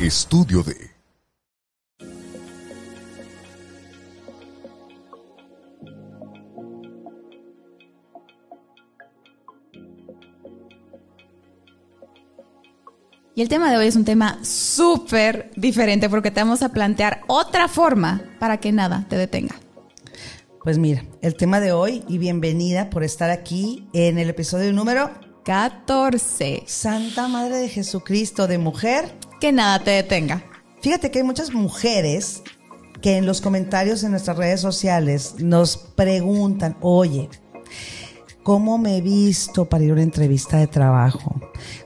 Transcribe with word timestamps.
Estudio 0.00 0.62
de 0.62 0.74
Y 13.34 13.42
el 13.42 13.48
tema 13.50 13.70
de 13.70 13.76
hoy 13.76 13.88
es 13.88 13.96
un 13.96 14.06
tema 14.06 14.42
súper 14.42 15.50
diferente 15.56 16.08
porque 16.08 16.30
te 16.30 16.40
vamos 16.40 16.62
a 16.62 16.70
plantear 16.70 17.20
otra 17.26 17.68
forma 17.68 18.22
para 18.38 18.56
que 18.56 18.72
nada 18.72 19.04
te 19.06 19.18
detenga. 19.18 19.54
Pues 20.64 20.78
mira, 20.78 21.04
el 21.20 21.36
tema 21.36 21.60
de 21.60 21.72
hoy 21.72 22.04
y 22.08 22.16
bienvenida 22.16 22.88
por 22.88 23.04
estar 23.04 23.28
aquí 23.28 23.86
en 23.92 24.18
el 24.18 24.30
episodio 24.30 24.72
número 24.72 25.10
14. 25.44 26.62
Santa 26.66 27.28
Madre 27.28 27.56
de 27.56 27.68
Jesucristo 27.68 28.46
de 28.46 28.56
mujer. 28.56 29.29
Que 29.40 29.52
nada 29.52 29.82
te 29.82 29.92
detenga. 29.92 30.42
Fíjate 30.82 31.10
que 31.10 31.20
hay 31.20 31.24
muchas 31.24 31.52
mujeres 31.54 32.42
que 33.00 33.16
en 33.16 33.24
los 33.24 33.40
comentarios 33.40 34.04
en 34.04 34.10
nuestras 34.10 34.36
redes 34.36 34.60
sociales 34.60 35.36
nos 35.38 35.78
preguntan, 35.78 36.76
oye, 36.82 37.30
¿cómo 38.42 38.76
me 38.76 38.98
he 38.98 39.00
visto 39.00 39.64
para 39.64 39.84
ir 39.84 39.90
a 39.90 39.94
una 39.94 40.02
entrevista 40.02 40.58
de 40.58 40.66
trabajo? 40.66 41.40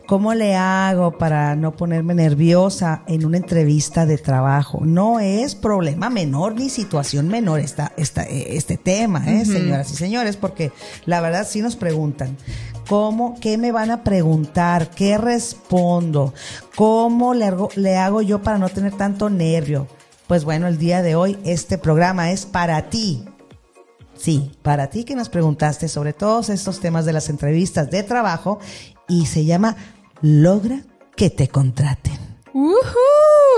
¿Cómo 0.06 0.34
le 0.34 0.56
hago 0.56 1.16
para 1.16 1.54
no 1.54 1.76
ponerme 1.76 2.14
nerviosa 2.14 3.04
en 3.06 3.24
una 3.24 3.36
entrevista 3.36 4.04
de 4.04 4.18
trabajo? 4.18 4.80
No 4.84 5.20
es 5.20 5.54
problema 5.54 6.10
menor 6.10 6.56
ni 6.56 6.68
situación 6.68 7.28
menor 7.28 7.60
esta, 7.60 7.92
esta, 7.96 8.24
este 8.24 8.76
tema, 8.76 9.24
¿eh, 9.26 9.44
señoras 9.44 9.92
y 9.92 9.96
señores, 9.96 10.36
porque 10.36 10.72
la 11.06 11.20
verdad 11.20 11.46
sí 11.48 11.60
nos 11.60 11.76
preguntan. 11.76 12.36
¿Cómo? 12.88 13.38
¿Qué 13.40 13.58
me 13.58 13.72
van 13.72 13.90
a 13.90 14.04
preguntar? 14.04 14.90
¿Qué 14.90 15.18
respondo? 15.18 16.34
¿Cómo 16.76 17.34
le 17.34 17.46
hago, 17.46 17.70
le 17.76 17.96
hago 17.96 18.22
yo 18.22 18.42
para 18.42 18.58
no 18.58 18.68
tener 18.68 18.96
tanto 18.96 19.30
nervio? 19.30 19.86
Pues 20.26 20.44
bueno, 20.44 20.66
el 20.66 20.78
día 20.78 21.02
de 21.02 21.14
hoy 21.16 21.38
este 21.44 21.78
programa 21.78 22.30
es 22.30 22.46
para 22.46 22.90
ti. 22.90 23.24
Sí, 24.16 24.52
para 24.62 24.88
ti 24.88 25.04
que 25.04 25.14
nos 25.14 25.28
preguntaste 25.28 25.88
sobre 25.88 26.12
todos 26.12 26.48
estos 26.48 26.80
temas 26.80 27.04
de 27.04 27.12
las 27.12 27.28
entrevistas 27.28 27.90
de 27.90 28.02
trabajo 28.02 28.58
y 29.08 29.26
se 29.26 29.44
llama 29.44 29.76
Logra 30.22 30.82
que 31.16 31.30
te 31.30 31.48
contraten. 31.48 32.18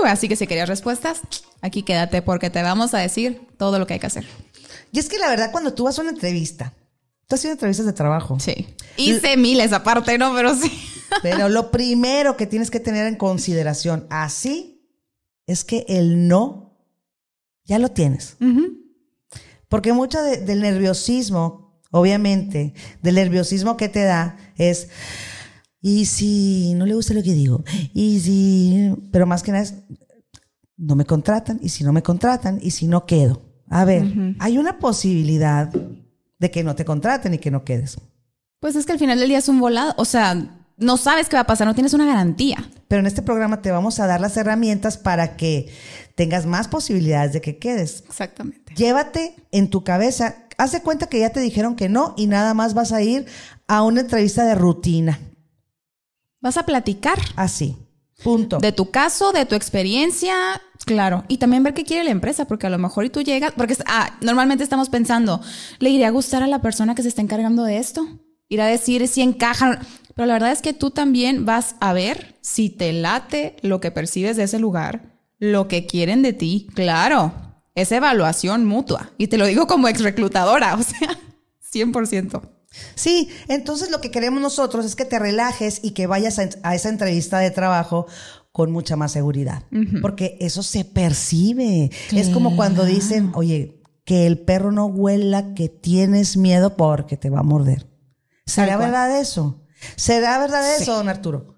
Así 0.05 0.27
que 0.27 0.35
si 0.35 0.47
querías 0.47 0.69
respuestas, 0.69 1.21
aquí 1.61 1.83
quédate 1.83 2.21
porque 2.21 2.49
te 2.49 2.61
vamos 2.61 2.93
a 2.93 2.99
decir 2.99 3.47
todo 3.57 3.79
lo 3.79 3.87
que 3.87 3.93
hay 3.95 3.99
que 3.99 4.07
hacer. 4.07 4.25
Y 4.91 4.99
es 4.99 5.09
que 5.09 5.19
la 5.19 5.29
verdad, 5.29 5.51
cuando 5.51 5.73
tú 5.73 5.83
vas 5.83 5.97
a 5.97 6.01
una 6.01 6.11
entrevista, 6.11 6.73
tú 7.27 7.35
has 7.35 7.43
hecho 7.43 7.51
entrevistas 7.51 7.85
de 7.85 7.93
trabajo. 7.93 8.39
Sí. 8.39 8.67
Hice 8.97 9.37
miles 9.37 9.73
aparte, 9.73 10.17
¿no? 10.17 10.33
Pero 10.33 10.55
sí. 10.55 10.71
Pero 11.21 11.49
lo 11.49 11.71
primero 11.71 12.35
que 12.35 12.47
tienes 12.47 12.69
que 12.69 12.79
tener 12.79 13.07
en 13.07 13.15
consideración 13.15 14.07
así 14.09 14.91
es 15.45 15.63
que 15.63 15.85
el 15.87 16.27
no 16.27 16.77
ya 17.63 17.79
lo 17.79 17.89
tienes. 17.89 18.37
Porque 19.69 19.93
mucho 19.93 20.21
del 20.21 20.61
nerviosismo, 20.61 21.81
obviamente, 21.91 22.73
del 23.01 23.15
nerviosismo 23.15 23.77
que 23.77 23.89
te 23.89 24.03
da 24.03 24.37
es 24.57 24.89
y 25.81 26.05
si 26.05 26.73
no 26.75 26.85
le 26.85 26.95
gusta 26.95 27.13
lo 27.13 27.23
que 27.23 27.33
digo, 27.33 27.63
y 27.93 28.19
si, 28.19 28.93
pero 29.11 29.25
más 29.25 29.43
que 29.43 29.51
nada 29.51 29.63
es, 29.63 29.75
no 30.75 30.95
me 30.95 31.05
contratan, 31.05 31.59
y 31.61 31.69
si 31.69 31.83
no 31.83 31.93
me 31.93 32.03
contratan, 32.03 32.59
y 32.61 32.71
si 32.71 32.87
no 32.87 33.05
quedo. 33.05 33.41
A 33.69 33.85
ver, 33.85 34.35
hay 34.39 34.57
una 34.57 34.79
posibilidad 34.79 35.71
de 36.39 36.51
que 36.51 36.63
no 36.63 36.75
te 36.75 36.85
contraten 36.85 37.33
y 37.33 37.39
que 37.39 37.51
no 37.51 37.63
quedes. 37.63 37.97
Pues 38.59 38.75
es 38.75 38.85
que 38.85 38.91
al 38.91 38.99
final 38.99 39.19
del 39.19 39.29
día 39.29 39.37
es 39.37 39.49
un 39.49 39.59
volado, 39.59 39.93
o 39.97 40.05
sea, 40.05 40.35
no 40.77 40.97
sabes 40.97 41.29
qué 41.29 41.35
va 41.35 41.41
a 41.41 41.47
pasar, 41.47 41.67
no 41.67 41.73
tienes 41.73 41.93
una 41.93 42.05
garantía. 42.05 42.69
Pero 42.87 42.99
en 42.99 43.07
este 43.07 43.21
programa 43.21 43.61
te 43.61 43.71
vamos 43.71 43.99
a 43.99 44.07
dar 44.07 44.21
las 44.21 44.37
herramientas 44.37 44.97
para 44.97 45.35
que 45.35 45.71
tengas 46.15 46.45
más 46.45 46.67
posibilidades 46.67 47.33
de 47.33 47.41
que 47.41 47.57
quedes. 47.57 48.03
Exactamente. 48.07 48.73
Llévate 48.75 49.35
en 49.51 49.69
tu 49.69 49.83
cabeza, 49.83 50.35
haz 50.57 50.71
de 50.71 50.81
cuenta 50.81 51.07
que 51.07 51.19
ya 51.19 51.31
te 51.31 51.39
dijeron 51.39 51.75
que 51.75 51.89
no 51.89 52.13
y 52.17 52.27
nada 52.27 52.53
más 52.53 52.73
vas 52.73 52.91
a 52.91 53.01
ir 53.01 53.25
a 53.67 53.83
una 53.83 54.01
entrevista 54.01 54.45
de 54.45 54.55
rutina. 54.55 55.19
Vas 56.39 56.57
a 56.57 56.65
platicar. 56.65 57.19
Así. 57.35 57.77
Punto. 58.23 58.57
De 58.57 58.71
tu 58.71 58.89
caso, 58.89 59.31
de 59.31 59.45
tu 59.45 59.55
experiencia, 59.55 60.33
claro. 60.85 61.23
Y 61.27 61.37
también 61.37 61.63
ver 61.63 61.73
qué 61.73 61.83
quiere 61.83 62.03
la 62.03 62.11
empresa, 62.11 62.45
porque 62.45 62.67
a 62.67 62.69
lo 62.69 62.79
mejor 62.79 63.05
y 63.05 63.09
tú 63.09 63.21
llegas, 63.21 63.53
porque 63.55 63.77
ah, 63.85 64.17
normalmente 64.21 64.63
estamos 64.63 64.89
pensando, 64.89 65.39
¿le 65.79 65.91
iría 65.91 66.07
a 66.07 66.11
gustar 66.11 66.41
a 66.41 66.47
la 66.47 66.61
persona 66.61 66.95
que 66.95 67.03
se 67.03 67.09
está 67.09 67.21
encargando 67.21 67.63
de 67.63 67.77
esto? 67.77 68.07
Ir 68.49 68.61
a 68.61 68.65
decir 68.65 69.07
si 69.07 69.21
encajan. 69.21 69.79
Pero 70.15 70.25
la 70.25 70.33
verdad 70.33 70.51
es 70.51 70.63
que 70.63 70.73
tú 70.73 70.89
también 70.89 71.45
vas 71.45 71.75
a 71.79 71.93
ver 71.93 72.37
si 72.41 72.69
te 72.69 72.91
late 72.91 73.55
lo 73.61 73.79
que 73.79 73.91
percibes 73.91 74.35
de 74.35 74.43
ese 74.43 74.57
lugar, 74.57 75.19
lo 75.37 75.67
que 75.67 75.85
quieren 75.85 76.23
de 76.23 76.33
ti. 76.33 76.67
Claro, 76.73 77.33
es 77.75 77.91
evaluación 77.91 78.65
mutua. 78.65 79.11
Y 79.19 79.27
te 79.27 79.37
lo 79.37 79.45
digo 79.45 79.67
como 79.67 79.87
ex 79.87 80.01
reclutadora, 80.01 80.73
o 80.79 80.81
sea, 80.81 81.19
100%. 81.71 82.56
Sí, 82.95 83.29
entonces 83.47 83.89
lo 83.89 84.01
que 84.01 84.11
queremos 84.11 84.41
nosotros 84.41 84.85
es 84.85 84.95
que 84.95 85.05
te 85.05 85.19
relajes 85.19 85.79
y 85.83 85.91
que 85.91 86.07
vayas 86.07 86.39
a, 86.39 86.75
esa 86.75 86.89
entrevista 86.89 87.39
de 87.39 87.51
trabajo 87.51 88.07
con 88.51 88.71
mucha 88.71 88.95
más 88.95 89.11
seguridad, 89.11 89.63
porque 90.01 90.37
eso 90.39 90.63
se 90.63 90.83
percibe. 90.83 91.91
Es 92.11 92.29
como 92.29 92.55
cuando 92.55 92.85
dicen, 92.85 93.31
oye, 93.35 93.81
que 94.03 94.25
el 94.25 94.39
perro 94.39 94.71
no 94.71 94.85
huela, 94.85 95.53
que 95.53 95.69
tienes 95.69 96.37
miedo 96.37 96.75
porque 96.75 97.17
te 97.17 97.29
va 97.29 97.39
a 97.39 97.43
morder. 97.43 97.87
¿Será 98.45 98.77
verdad 98.77 99.19
eso? 99.19 99.61
¿Será 99.95 100.39
verdad 100.39 100.75
eso, 100.75 100.95
don 100.95 101.09
Arturo? 101.09 101.55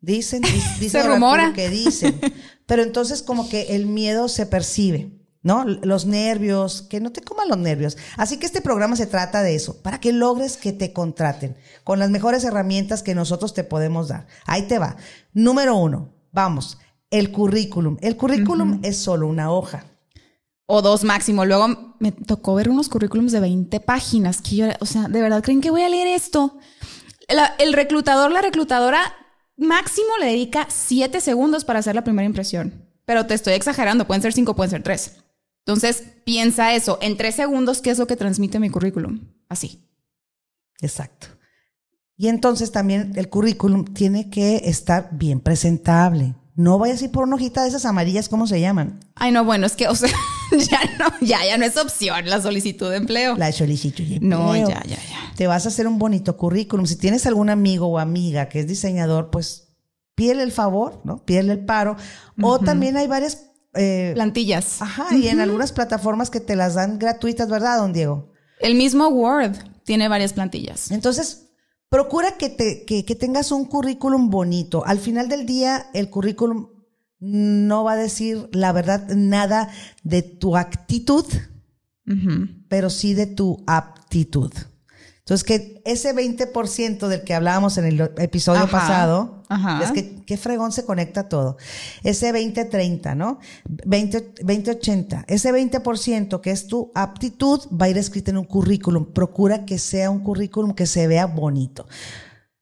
Dicen, 0.00 0.42
dicen, 0.80 0.88
se 0.90 1.02
rumora 1.02 1.52
que 1.52 1.68
dicen. 1.68 2.18
Pero 2.66 2.82
entonces 2.82 3.22
como 3.22 3.48
que 3.48 3.74
el 3.74 3.86
miedo 3.86 4.28
se 4.28 4.46
percibe. 4.46 5.17
¿No? 5.48 5.64
Los 5.64 6.04
nervios, 6.04 6.82
que 6.82 7.00
no 7.00 7.10
te 7.10 7.22
coman 7.22 7.48
los 7.48 7.56
nervios. 7.56 7.96
Así 8.18 8.36
que 8.36 8.44
este 8.44 8.60
programa 8.60 8.96
se 8.96 9.06
trata 9.06 9.42
de 9.42 9.54
eso, 9.54 9.80
para 9.80 9.98
que 9.98 10.12
logres 10.12 10.58
que 10.58 10.74
te 10.74 10.92
contraten 10.92 11.56
con 11.84 11.98
las 11.98 12.10
mejores 12.10 12.44
herramientas 12.44 13.02
que 13.02 13.14
nosotros 13.14 13.54
te 13.54 13.64
podemos 13.64 14.08
dar. 14.08 14.26
Ahí 14.44 14.64
te 14.64 14.78
va. 14.78 14.96
Número 15.32 15.74
uno, 15.74 16.10
vamos, 16.32 16.76
el 17.10 17.32
currículum. 17.32 17.96
El 18.02 18.18
currículum 18.18 18.80
es 18.82 18.98
solo 18.98 19.26
una 19.26 19.50
hoja. 19.50 19.86
O 20.66 20.82
dos 20.82 21.02
máximo. 21.02 21.46
Luego 21.46 21.94
me 21.98 22.12
tocó 22.12 22.54
ver 22.54 22.68
unos 22.68 22.90
currículums 22.90 23.32
de 23.32 23.40
20 23.40 23.80
páginas 23.80 24.42
que 24.42 24.56
yo, 24.56 24.66
o 24.80 24.86
sea, 24.86 25.08
¿de 25.08 25.22
verdad 25.22 25.42
creen 25.42 25.62
que 25.62 25.70
voy 25.70 25.80
a 25.80 25.88
leer 25.88 26.08
esto? 26.08 26.58
el 27.58 27.72
reclutador, 27.72 28.32
la 28.32 28.42
reclutadora, 28.42 29.00
máximo 29.56 30.08
le 30.20 30.26
dedica 30.26 30.66
7 30.68 31.22
segundos 31.22 31.64
para 31.64 31.78
hacer 31.78 31.94
la 31.94 32.04
primera 32.04 32.26
impresión. 32.26 32.84
Pero 33.06 33.24
te 33.24 33.32
estoy 33.32 33.54
exagerando, 33.54 34.06
pueden 34.06 34.20
ser 34.20 34.34
5, 34.34 34.54
pueden 34.54 34.70
ser 34.70 34.82
3. 34.82 35.27
Entonces, 35.68 36.02
piensa 36.24 36.74
eso. 36.74 36.98
En 37.02 37.18
tres 37.18 37.34
segundos, 37.34 37.82
¿qué 37.82 37.90
es 37.90 37.98
lo 37.98 38.06
que 38.06 38.16
transmite 38.16 38.58
mi 38.58 38.70
currículum? 38.70 39.20
Así. 39.50 39.86
Exacto. 40.80 41.26
Y 42.16 42.28
entonces 42.28 42.72
también 42.72 43.12
el 43.16 43.28
currículum 43.28 43.84
tiene 43.84 44.30
que 44.30 44.62
estar 44.64 45.10
bien 45.12 45.40
presentable. 45.40 46.34
No 46.54 46.78
vayas 46.78 47.02
a 47.02 47.04
ir 47.04 47.10
por 47.10 47.24
una 47.24 47.36
hojita 47.36 47.64
de 47.64 47.68
esas 47.68 47.84
amarillas, 47.84 48.30
¿cómo 48.30 48.46
se 48.46 48.62
llaman? 48.62 48.98
Ay, 49.14 49.30
no, 49.30 49.44
bueno, 49.44 49.66
es 49.66 49.76
que, 49.76 49.88
o 49.88 49.94
sea, 49.94 50.08
ya 50.52 50.80
no, 50.98 51.12
ya, 51.20 51.44
ya 51.44 51.58
no 51.58 51.66
es 51.66 51.76
opción 51.76 52.30
la 52.30 52.40
solicitud 52.40 52.88
de 52.88 52.96
empleo. 52.96 53.36
La 53.36 53.52
solicitud 53.52 54.04
de 54.04 54.14
empleo. 54.14 54.38
No, 54.38 54.56
ya, 54.56 54.82
ya, 54.84 54.96
ya. 54.96 55.34
Te 55.36 55.46
vas 55.48 55.66
a 55.66 55.68
hacer 55.68 55.86
un 55.86 55.98
bonito 55.98 56.38
currículum. 56.38 56.86
Si 56.86 56.96
tienes 56.96 57.26
algún 57.26 57.50
amigo 57.50 57.88
o 57.88 57.98
amiga 57.98 58.48
que 58.48 58.60
es 58.60 58.66
diseñador, 58.66 59.28
pues 59.28 59.68
pídele 60.14 60.44
el 60.44 60.50
favor, 60.50 61.02
¿no? 61.04 61.26
Pídele 61.26 61.52
el 61.52 61.66
paro. 61.66 61.98
O 62.40 62.58
también 62.58 62.96
hay 62.96 63.06
varias 63.06 63.47
eh, 63.78 64.12
plantillas. 64.14 64.82
Ajá, 64.82 65.14
y 65.14 65.28
en 65.28 65.40
algunas 65.40 65.72
plataformas 65.72 66.30
que 66.30 66.40
te 66.40 66.56
las 66.56 66.74
dan 66.74 66.98
gratuitas, 66.98 67.48
¿verdad, 67.48 67.78
don 67.78 67.92
Diego? 67.92 68.32
El 68.60 68.74
mismo 68.74 69.08
Word 69.08 69.56
tiene 69.84 70.08
varias 70.08 70.32
plantillas. 70.32 70.90
Entonces, 70.90 71.46
procura 71.88 72.36
que, 72.36 72.50
te, 72.50 72.84
que, 72.84 73.14
tengas 73.14 73.52
un 73.52 73.64
currículum 73.64 74.30
bonito. 74.30 74.84
Al 74.84 74.98
final 74.98 75.28
del 75.28 75.46
día, 75.46 75.86
el 75.94 76.10
currículum 76.10 76.68
no 77.20 77.84
va 77.84 77.92
a 77.92 77.96
decir 77.96 78.48
la 78.52 78.72
verdad 78.72 79.08
nada 79.08 79.70
de 80.02 80.22
tu 80.22 80.56
actitud, 80.56 81.24
pero 82.68 82.90
sí 82.90 83.14
de 83.14 83.26
tu 83.26 83.62
aptitud. 83.66 84.52
Entonces, 85.28 85.44
que 85.44 85.82
ese 85.84 86.14
20% 86.14 87.06
del 87.06 87.22
que 87.22 87.34
hablábamos 87.34 87.76
en 87.76 87.84
el 87.84 88.00
episodio 88.16 88.66
pasado, 88.66 89.42
es 89.82 89.92
que 89.92 90.24
qué 90.24 90.38
fregón 90.38 90.72
se 90.72 90.86
conecta 90.86 91.28
todo. 91.28 91.58
Ese 92.02 92.32
20-30, 92.32 93.14
¿no? 93.14 93.38
20-80. 93.68 95.26
ese 95.28 95.52
20% 95.52 96.40
que 96.40 96.50
es 96.50 96.66
tu 96.66 96.90
aptitud 96.94 97.60
va 97.70 97.84
a 97.84 97.88
ir 97.90 97.98
escrito 97.98 98.30
en 98.30 98.38
un 98.38 98.46
currículum. 98.46 99.12
Procura 99.12 99.66
que 99.66 99.76
sea 99.76 100.08
un 100.08 100.20
currículum 100.20 100.72
que 100.72 100.86
se 100.86 101.06
vea 101.06 101.26
bonito. 101.26 101.86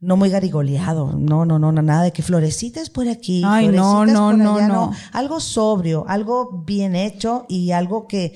No 0.00 0.16
muy 0.16 0.28
garigoleado, 0.28 1.12
no, 1.16 1.44
no, 1.44 1.60
no, 1.60 1.70
nada 1.70 2.02
de 2.02 2.12
que 2.12 2.24
florecitas 2.24 2.90
por 2.90 3.08
aquí, 3.08 3.44
Ay, 3.46 3.68
no, 3.68 4.04
no, 4.06 4.32
no, 4.32 4.66
no. 4.66 4.90
Algo 5.12 5.38
sobrio, 5.38 6.04
algo 6.08 6.64
bien 6.66 6.96
hecho 6.96 7.46
y 7.48 7.70
algo 7.70 8.08
que 8.08 8.34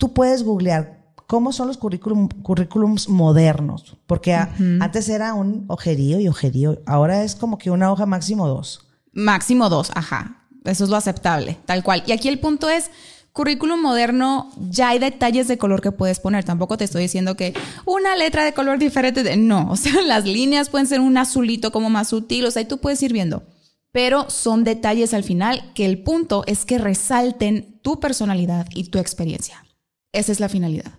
tú 0.00 0.12
puedes 0.12 0.42
googlear 0.42 0.97
cómo 1.28 1.52
son 1.52 1.68
los 1.68 1.76
currículum, 1.76 2.28
currículums 2.42 3.08
modernos, 3.08 3.98
porque 4.06 4.34
antes 4.34 5.08
era 5.10 5.34
un 5.34 5.66
ojerío 5.68 6.18
y 6.18 6.26
ojerío, 6.26 6.80
ahora 6.86 7.22
es 7.22 7.36
como 7.36 7.58
que 7.58 7.70
una 7.70 7.92
hoja 7.92 8.06
máximo 8.06 8.48
dos. 8.48 8.88
Máximo 9.12 9.68
dos, 9.68 9.92
ajá. 9.94 10.46
Eso 10.64 10.84
es 10.84 10.90
lo 10.90 10.96
aceptable, 10.96 11.58
tal 11.66 11.84
cual. 11.84 12.02
Y 12.06 12.12
aquí 12.12 12.28
el 12.28 12.40
punto 12.40 12.70
es, 12.70 12.90
currículum 13.32 13.80
moderno, 13.80 14.50
ya 14.70 14.88
hay 14.88 14.98
detalles 14.98 15.48
de 15.48 15.58
color 15.58 15.82
que 15.82 15.92
puedes 15.92 16.18
poner. 16.18 16.44
Tampoco 16.44 16.78
te 16.78 16.84
estoy 16.84 17.02
diciendo 17.02 17.36
que 17.36 17.54
una 17.84 18.16
letra 18.16 18.44
de 18.44 18.54
color 18.54 18.78
diferente. 18.78 19.22
De, 19.22 19.36
no, 19.36 19.68
o 19.70 19.76
sea, 19.76 20.00
las 20.02 20.24
líneas 20.24 20.70
pueden 20.70 20.86
ser 20.86 21.00
un 21.00 21.16
azulito 21.18 21.72
como 21.72 21.90
más 21.90 22.08
sutil. 22.08 22.46
O 22.46 22.50
sea, 22.50 22.62
y 22.62 22.66
tú 22.66 22.78
puedes 22.78 23.02
ir 23.02 23.12
viendo. 23.12 23.44
Pero 23.92 24.28
son 24.28 24.64
detalles 24.64 25.14
al 25.14 25.24
final 25.24 25.72
que 25.74 25.86
el 25.86 26.02
punto 26.02 26.42
es 26.46 26.64
que 26.64 26.78
resalten 26.78 27.80
tu 27.82 28.00
personalidad 28.00 28.66
y 28.74 28.84
tu 28.84 28.98
experiencia. 28.98 29.64
Esa 30.12 30.32
es 30.32 30.40
la 30.40 30.48
finalidad. 30.48 30.97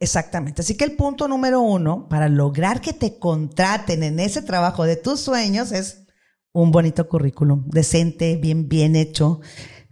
Exactamente. 0.00 0.62
Así 0.62 0.76
que 0.76 0.84
el 0.84 0.92
punto 0.92 1.26
número 1.26 1.60
uno 1.60 2.08
para 2.08 2.28
lograr 2.28 2.80
que 2.80 2.92
te 2.92 3.18
contraten 3.18 4.02
en 4.02 4.20
ese 4.20 4.42
trabajo 4.42 4.84
de 4.84 4.96
tus 4.96 5.20
sueños 5.20 5.72
es 5.72 6.06
un 6.52 6.70
bonito 6.70 7.08
currículum, 7.08 7.68
decente, 7.68 8.36
bien, 8.36 8.68
bien 8.68 8.96
hecho. 8.96 9.40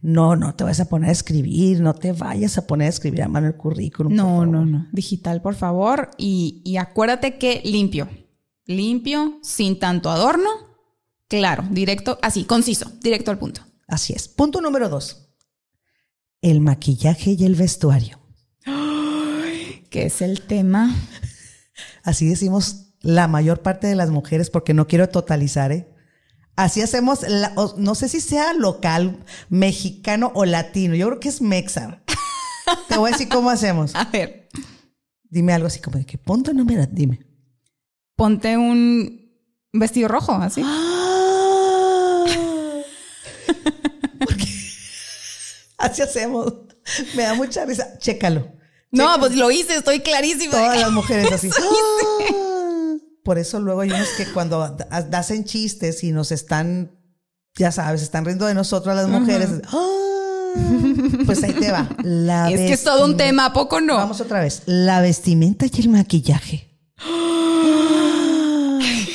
No, 0.01 0.37
no 0.37 0.55
te 0.55 0.63
vas 0.63 0.79
a 0.79 0.89
poner 0.89 1.09
a 1.09 1.13
escribir, 1.13 1.81
no 1.81 1.95
te 1.95 2.13
vayas 2.13 2.59
a 2.59 2.67
poner 2.67 2.87
a 2.87 2.91
escribir 2.91 3.23
a 3.23 3.29
mano 3.29 3.49
el 3.49 3.57
currículum. 3.57 4.15
No, 4.15 4.47
no, 4.47 4.65
no. 4.65 4.87
Digital, 4.93 5.43
por 5.43 5.55
favor. 5.55 6.11
Y, 6.17 6.63
y 6.65 6.77
acuérdate 6.77 7.39
que 7.39 7.61
limpio. 7.65 8.09
Limpio, 8.67 9.39
sin 9.43 9.79
tanto 9.79 10.11
adorno. 10.11 10.49
Claro, 11.29 11.65
directo, 11.71 12.19
así, 12.23 12.45
conciso, 12.45 12.93
directo 13.01 13.33
al 13.33 13.39
punto. 13.39 13.63
Así 13.89 14.13
es. 14.13 14.29
Punto 14.29 14.61
número 14.61 14.89
dos. 14.89 15.35
El 16.41 16.61
maquillaje 16.61 17.33
y 17.33 17.45
el 17.45 17.57
vestuario. 17.57 18.26
¿Qué 19.91 20.07
es 20.07 20.23
el 20.23 20.43
tema? 20.43 20.95
Así 22.03 22.29
decimos 22.29 22.93
la 23.01 23.29
mayor 23.29 23.63
parte 23.63 23.87
de 23.87 23.95
las 23.95 24.11
mujeres, 24.11 24.51
porque 24.51 24.75
no 24.75 24.87
quiero 24.87 25.09
totalizar, 25.09 25.73
¿eh? 25.73 25.89
Así 26.57 26.81
hacemos, 26.81 27.21
no 27.77 27.95
sé 27.95 28.09
si 28.09 28.21
sea 28.21 28.55
local, 28.55 29.23
mexicano 29.51 30.33
o 30.35 30.47
latino. 30.47 30.95
Yo 30.95 31.07
creo 31.09 31.21
que 31.21 31.29
es 31.29 31.43
mexa. 31.43 32.03
Te 32.89 32.97
voy 32.97 33.11
a 33.11 33.13
decir 33.13 33.29
cómo 33.29 33.51
hacemos. 33.51 33.95
A 33.95 34.07
ver. 34.07 34.49
Dime 35.29 35.53
algo 35.53 35.67
así 35.67 35.81
como 35.81 35.99
de 35.99 36.07
que 36.07 36.17
ponte 36.17 36.55
número, 36.55 36.87
dime. 36.91 37.27
Ponte 38.17 38.57
un 38.57 39.31
vestido 39.73 40.09
rojo, 40.09 40.33
así. 40.33 40.63
Ah. 40.65 42.25
así 45.79 46.01
hacemos. 46.01 46.55
Me 47.15 47.25
da 47.25 47.35
mucha 47.35 47.67
risa. 47.67 47.99
Chécalo. 47.99 48.56
No, 48.91 49.19
pues 49.19 49.35
lo 49.37 49.51
hice, 49.51 49.77
estoy 49.77 50.01
clarísima. 50.01 50.53
Todas 50.53 50.81
las 50.81 50.93
mujeres 50.93 51.33
así. 51.33 51.51
Por 53.25 53.39
eso 53.39 53.59
luego 53.59 53.81
hay 53.81 53.91
unos 53.91 54.09
que 54.17 54.27
cuando 54.27 54.77
hacen 54.91 55.45
chistes 55.45 56.05
y 56.05 56.13
nos 56.13 56.31
están, 56.31 56.93
ya 57.57 57.73
sabes, 57.73 58.03
están 58.03 58.25
riendo 58.25 58.47
de 58.47 58.55
nosotros 58.55 58.95
las 58.95 59.09
mujeres. 59.09 59.49
¡ah! 59.67 60.07
Pues 61.27 61.43
ahí 61.43 61.53
te 61.53 61.73
va. 61.73 61.89
La 62.03 62.51
es 62.51 62.61
que 62.61 62.73
es 62.73 62.85
todo 62.85 63.05
un 63.05 63.17
tema, 63.17 63.47
¿a 63.47 63.53
poco 63.53 63.81
no? 63.81 63.97
Vamos 63.97 64.21
otra 64.21 64.41
vez. 64.41 64.63
La 64.67 65.01
vestimenta 65.01 65.67
y 65.67 65.81
el 65.81 65.89
maquillaje. 65.89 66.71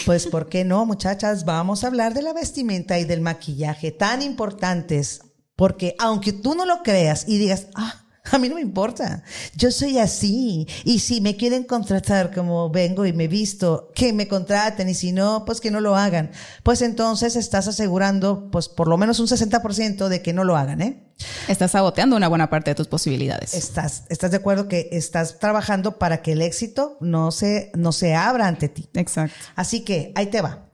Pues, 0.03 0.25
¿por 0.25 0.49
qué 0.49 0.65
no, 0.65 0.85
muchachas? 0.87 1.45
Vamos 1.45 1.83
a 1.83 1.87
hablar 1.87 2.15
de 2.15 2.23
la 2.23 2.33
vestimenta 2.33 2.97
y 2.97 3.05
del 3.05 3.21
maquillaje, 3.21 3.91
tan 3.91 4.23
importantes, 4.23 5.21
porque 5.55 5.95
aunque 5.99 6.33
tú 6.33 6.55
no 6.55 6.65
lo 6.65 6.81
creas 6.81 7.25
y 7.27 7.37
digas, 7.37 7.67
ah, 7.75 8.01
a 8.31 8.37
mí 8.37 8.49
no 8.49 8.55
me 8.55 8.61
importa. 8.61 9.23
Yo 9.55 9.71
soy 9.71 9.97
así. 9.97 10.67
Y 10.83 10.99
si 10.99 11.21
me 11.21 11.35
quieren 11.35 11.63
contratar 11.63 12.33
como 12.33 12.69
vengo 12.69 13.05
y 13.05 13.13
me 13.13 13.27
visto, 13.27 13.91
que 13.95 14.13
me 14.13 14.27
contraten. 14.27 14.89
Y 14.89 14.93
si 14.93 15.11
no, 15.11 15.43
pues 15.45 15.59
que 15.59 15.71
no 15.71 15.79
lo 15.81 15.95
hagan. 15.95 16.31
Pues 16.63 16.81
entonces 16.81 17.35
estás 17.35 17.67
asegurando, 17.67 18.49
pues 18.51 18.69
por 18.69 18.87
lo 18.87 18.97
menos 18.97 19.19
un 19.19 19.27
60% 19.27 20.07
de 20.07 20.21
que 20.21 20.33
no 20.33 20.43
lo 20.43 20.55
hagan, 20.55 20.81
¿eh? 20.81 21.07
Estás 21.47 21.71
saboteando 21.71 22.15
una 22.15 22.27
buena 22.27 22.49
parte 22.49 22.71
de 22.71 22.75
tus 22.75 22.87
posibilidades. 22.87 23.53
Estás, 23.53 24.03
estás 24.09 24.31
de 24.31 24.37
acuerdo 24.37 24.67
que 24.67 24.89
estás 24.91 25.39
trabajando 25.39 25.99
para 25.99 26.21
que 26.21 26.33
el 26.33 26.41
éxito 26.41 26.97
no 26.99 27.31
se, 27.31 27.71
no 27.75 27.91
se 27.91 28.15
abra 28.15 28.47
ante 28.47 28.69
ti. 28.69 28.89
Exacto. 28.93 29.35
Así 29.55 29.81
que 29.81 30.11
ahí 30.15 30.27
te 30.27 30.41
va. 30.41 30.69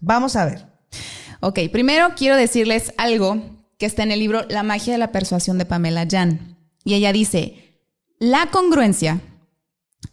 Vamos 0.00 0.36
a 0.36 0.44
ver. 0.44 0.66
Ok, 1.40 1.60
primero 1.72 2.14
quiero 2.16 2.36
decirles 2.36 2.92
algo 2.96 3.40
que 3.78 3.86
está 3.86 4.02
en 4.02 4.10
el 4.10 4.18
libro 4.18 4.44
La 4.48 4.64
magia 4.64 4.92
de 4.92 4.98
la 4.98 5.12
persuasión 5.12 5.58
de 5.58 5.64
Pamela 5.64 6.06
Jan. 6.10 6.57
Y 6.88 6.94
ella 6.94 7.12
dice, 7.12 7.76
la 8.18 8.46
congruencia 8.46 9.20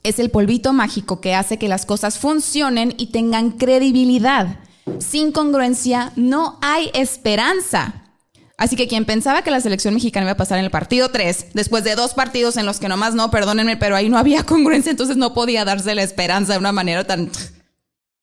es 0.04 0.20
el 0.20 0.30
polvito 0.30 0.74
mágico 0.74 1.22
que 1.22 1.34
hace 1.34 1.58
que 1.58 1.70
las 1.70 1.86
cosas 1.86 2.20
funcionen 2.20 2.94
y 2.98 3.14
tengan 3.14 3.52
credibilidad. 3.52 4.60
Sin 5.00 5.32
congruencia 5.32 6.12
no 6.18 6.60
hay 6.62 6.92
esperanza. 6.94 8.04
Así 8.58 8.76
que 8.76 8.90
quien 8.90 9.06
pensaba 9.06 9.42
que 9.42 9.52
la 9.52 9.62
selección 9.62 9.94
mexicana 9.94 10.26
iba 10.26 10.34
a 10.34 10.38
pasar 10.38 10.60
en 10.60 10.66
el 10.66 10.70
partido 10.72 11.12
3, 11.12 11.54
después 11.54 11.86
de 11.86 11.96
dos 11.96 12.14
partidos 12.14 12.58
en 12.58 12.66
los 12.66 12.82
que 12.82 12.90
nomás 12.90 13.16
no, 13.16 13.32
perdónenme, 13.32 13.78
pero 13.78 13.96
ahí 13.96 14.10
no 14.10 14.18
había 14.18 14.44
congruencia, 14.46 14.90
entonces 14.90 15.16
no 15.16 15.34
podía 15.34 15.64
darse 15.64 15.96
la 15.96 16.04
esperanza 16.04 16.52
de 16.52 16.60
una 16.60 16.74
manera 16.74 17.08
tan, 17.08 17.32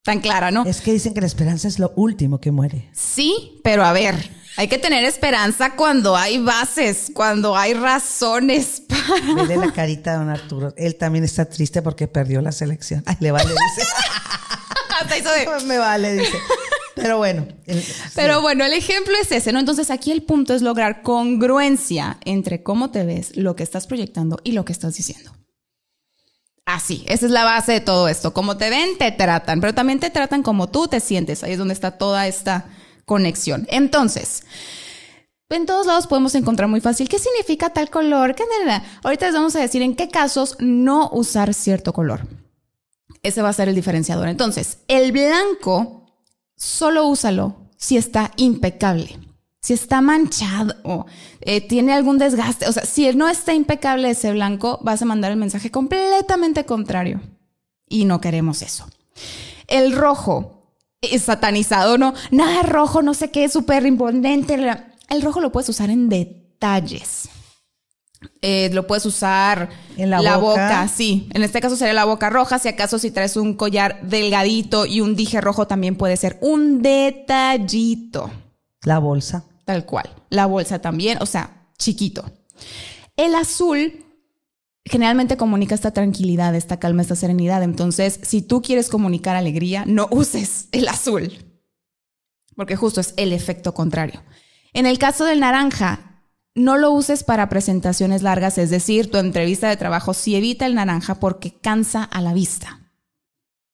tan 0.04 0.20
clara, 0.20 0.50
¿no? 0.50 0.66
Es 0.66 0.82
que 0.82 0.92
dicen 0.92 1.14
que 1.14 1.22
la 1.22 1.26
esperanza 1.26 1.68
es 1.68 1.78
lo 1.78 1.94
último 1.96 2.38
que 2.38 2.50
muere. 2.50 2.90
Sí, 2.92 3.62
pero 3.64 3.82
a 3.82 3.94
ver, 3.94 4.41
hay 4.56 4.68
que 4.68 4.78
tener 4.78 5.04
esperanza 5.04 5.74
cuando 5.76 6.16
hay 6.16 6.38
bases, 6.38 7.10
cuando 7.14 7.56
hay 7.56 7.74
razones 7.74 8.82
para. 8.88 9.34
Vele 9.34 9.56
la 9.56 9.72
carita 9.72 10.12
de 10.12 10.18
don 10.18 10.28
Arturo. 10.28 10.74
Él 10.76 10.96
también 10.96 11.24
está 11.24 11.44
triste 11.46 11.82
porque 11.82 12.08
perdió 12.08 12.40
la 12.42 12.52
selección. 12.52 13.02
Ay, 13.06 13.16
le 13.20 13.32
vale, 13.32 13.50
dice. 13.50 13.88
Me 15.66 15.78
vale, 15.78 16.14
dice. 16.14 16.38
Pero 16.94 17.18
bueno. 17.18 17.46
Pero 18.14 18.42
bueno, 18.42 18.64
el 18.64 18.72
ejemplo 18.74 19.14
es 19.20 19.32
ese, 19.32 19.52
¿no? 19.52 19.58
Entonces 19.58 19.90
aquí 19.90 20.12
el 20.12 20.22
punto 20.22 20.54
es 20.54 20.62
lograr 20.62 21.02
congruencia 21.02 22.18
entre 22.24 22.62
cómo 22.62 22.90
te 22.90 23.04
ves, 23.04 23.36
lo 23.36 23.56
que 23.56 23.62
estás 23.62 23.86
proyectando 23.86 24.38
y 24.44 24.52
lo 24.52 24.64
que 24.64 24.72
estás 24.72 24.96
diciendo. 24.96 25.32
Así, 26.64 27.04
esa 27.08 27.26
es 27.26 27.32
la 27.32 27.44
base 27.44 27.72
de 27.72 27.80
todo 27.80 28.08
esto. 28.08 28.32
Como 28.32 28.56
te 28.56 28.70
ven, 28.70 28.96
te 28.98 29.10
tratan, 29.10 29.60
pero 29.60 29.74
también 29.74 29.98
te 29.98 30.10
tratan 30.10 30.42
como 30.42 30.68
tú 30.68 30.86
te 30.86 31.00
sientes. 31.00 31.42
Ahí 31.42 31.52
es 31.52 31.58
donde 31.58 31.74
está 31.74 31.92
toda 31.92 32.28
esta 32.28 32.66
conexión. 33.12 33.66
Entonces, 33.68 34.42
en 35.50 35.66
todos 35.66 35.86
lados 35.86 36.06
podemos 36.06 36.34
encontrar 36.34 36.66
muy 36.66 36.80
fácil 36.80 37.10
qué 37.10 37.18
significa 37.18 37.68
tal 37.68 37.90
color. 37.90 38.34
¿Qué 38.34 38.42
Ahorita 39.02 39.26
les 39.26 39.34
vamos 39.34 39.54
a 39.54 39.60
decir 39.60 39.82
en 39.82 39.94
qué 39.94 40.08
casos 40.08 40.56
no 40.60 41.10
usar 41.12 41.52
cierto 41.52 41.92
color. 41.92 42.22
Ese 43.22 43.42
va 43.42 43.50
a 43.50 43.52
ser 43.52 43.68
el 43.68 43.74
diferenciador. 43.74 44.28
Entonces, 44.28 44.78
el 44.88 45.12
blanco 45.12 46.06
solo 46.56 47.06
úsalo 47.06 47.56
si 47.76 47.98
está 47.98 48.32
impecable. 48.36 49.18
Si 49.60 49.74
está 49.74 50.00
manchado 50.00 50.74
o 50.84 51.04
eh, 51.42 51.60
tiene 51.60 51.92
algún 51.92 52.16
desgaste, 52.16 52.66
o 52.66 52.72
sea, 52.72 52.86
si 52.86 53.14
no 53.14 53.28
está 53.28 53.52
impecable 53.52 54.08
ese 54.08 54.32
blanco, 54.32 54.78
vas 54.82 55.02
a 55.02 55.04
mandar 55.04 55.32
el 55.32 55.36
mensaje 55.36 55.70
completamente 55.70 56.64
contrario. 56.64 57.20
Y 57.86 58.06
no 58.06 58.22
queremos 58.22 58.62
eso. 58.62 58.86
El 59.68 59.92
rojo 59.92 60.61
satanizado, 61.18 61.98
¿no? 61.98 62.14
Nada 62.30 62.62
rojo, 62.62 63.02
no 63.02 63.14
sé 63.14 63.30
qué, 63.30 63.48
súper 63.48 63.84
imponente. 63.86 64.54
El 65.08 65.22
rojo 65.22 65.40
lo 65.40 65.52
puedes 65.52 65.68
usar 65.68 65.90
en 65.90 66.08
detalles. 66.08 67.28
Eh, 68.40 68.70
lo 68.72 68.86
puedes 68.86 69.04
usar 69.06 69.68
en 69.96 70.10
la, 70.10 70.36
boca. 70.36 70.88
sí. 70.88 71.28
En 71.32 71.42
este 71.42 71.60
caso 71.60 71.76
sería 71.76 71.94
la 71.94 72.04
boca 72.04 72.30
roja. 72.30 72.58
Si 72.58 72.68
acaso 72.68 72.98
si 72.98 73.10
traes 73.10 73.36
un 73.36 73.54
collar 73.54 74.00
delgadito 74.02 74.86
y 74.86 75.00
un 75.00 75.16
dije 75.16 75.40
rojo 75.40 75.66
también 75.66 75.96
puede 75.96 76.16
ser 76.16 76.38
un 76.40 76.82
detallito. 76.82 78.30
La 78.82 78.98
bolsa. 78.98 79.44
Tal 79.64 79.84
cual. 79.86 80.08
La 80.30 80.46
bolsa 80.46 80.80
también, 80.80 81.18
o 81.20 81.26
sea, 81.26 81.68
chiquito. 81.78 82.24
El 83.16 83.34
azul 83.34 84.04
generalmente 84.84 85.36
comunica 85.36 85.74
esta 85.74 85.92
tranquilidad, 85.92 86.54
esta 86.54 86.78
calma, 86.78 87.02
esta 87.02 87.16
serenidad. 87.16 87.62
Entonces, 87.62 88.20
si 88.22 88.42
tú 88.42 88.62
quieres 88.62 88.88
comunicar 88.88 89.36
alegría, 89.36 89.84
no 89.86 90.08
uses 90.10 90.68
el 90.72 90.88
azul, 90.88 91.32
porque 92.56 92.76
justo 92.76 93.00
es 93.00 93.14
el 93.16 93.32
efecto 93.32 93.74
contrario. 93.74 94.22
En 94.72 94.86
el 94.86 94.98
caso 94.98 95.24
del 95.24 95.40
naranja, 95.40 96.24
no 96.54 96.76
lo 96.76 96.90
uses 96.90 97.24
para 97.24 97.48
presentaciones 97.48 98.22
largas, 98.22 98.58
es 98.58 98.70
decir, 98.70 99.10
tu 99.10 99.18
entrevista 99.18 99.68
de 99.68 99.76
trabajo 99.76 100.12
sí 100.14 100.36
evita 100.36 100.66
el 100.66 100.74
naranja 100.74 101.14
porque 101.16 101.52
cansa 101.52 102.04
a 102.04 102.20
la 102.20 102.34
vista. 102.34 102.80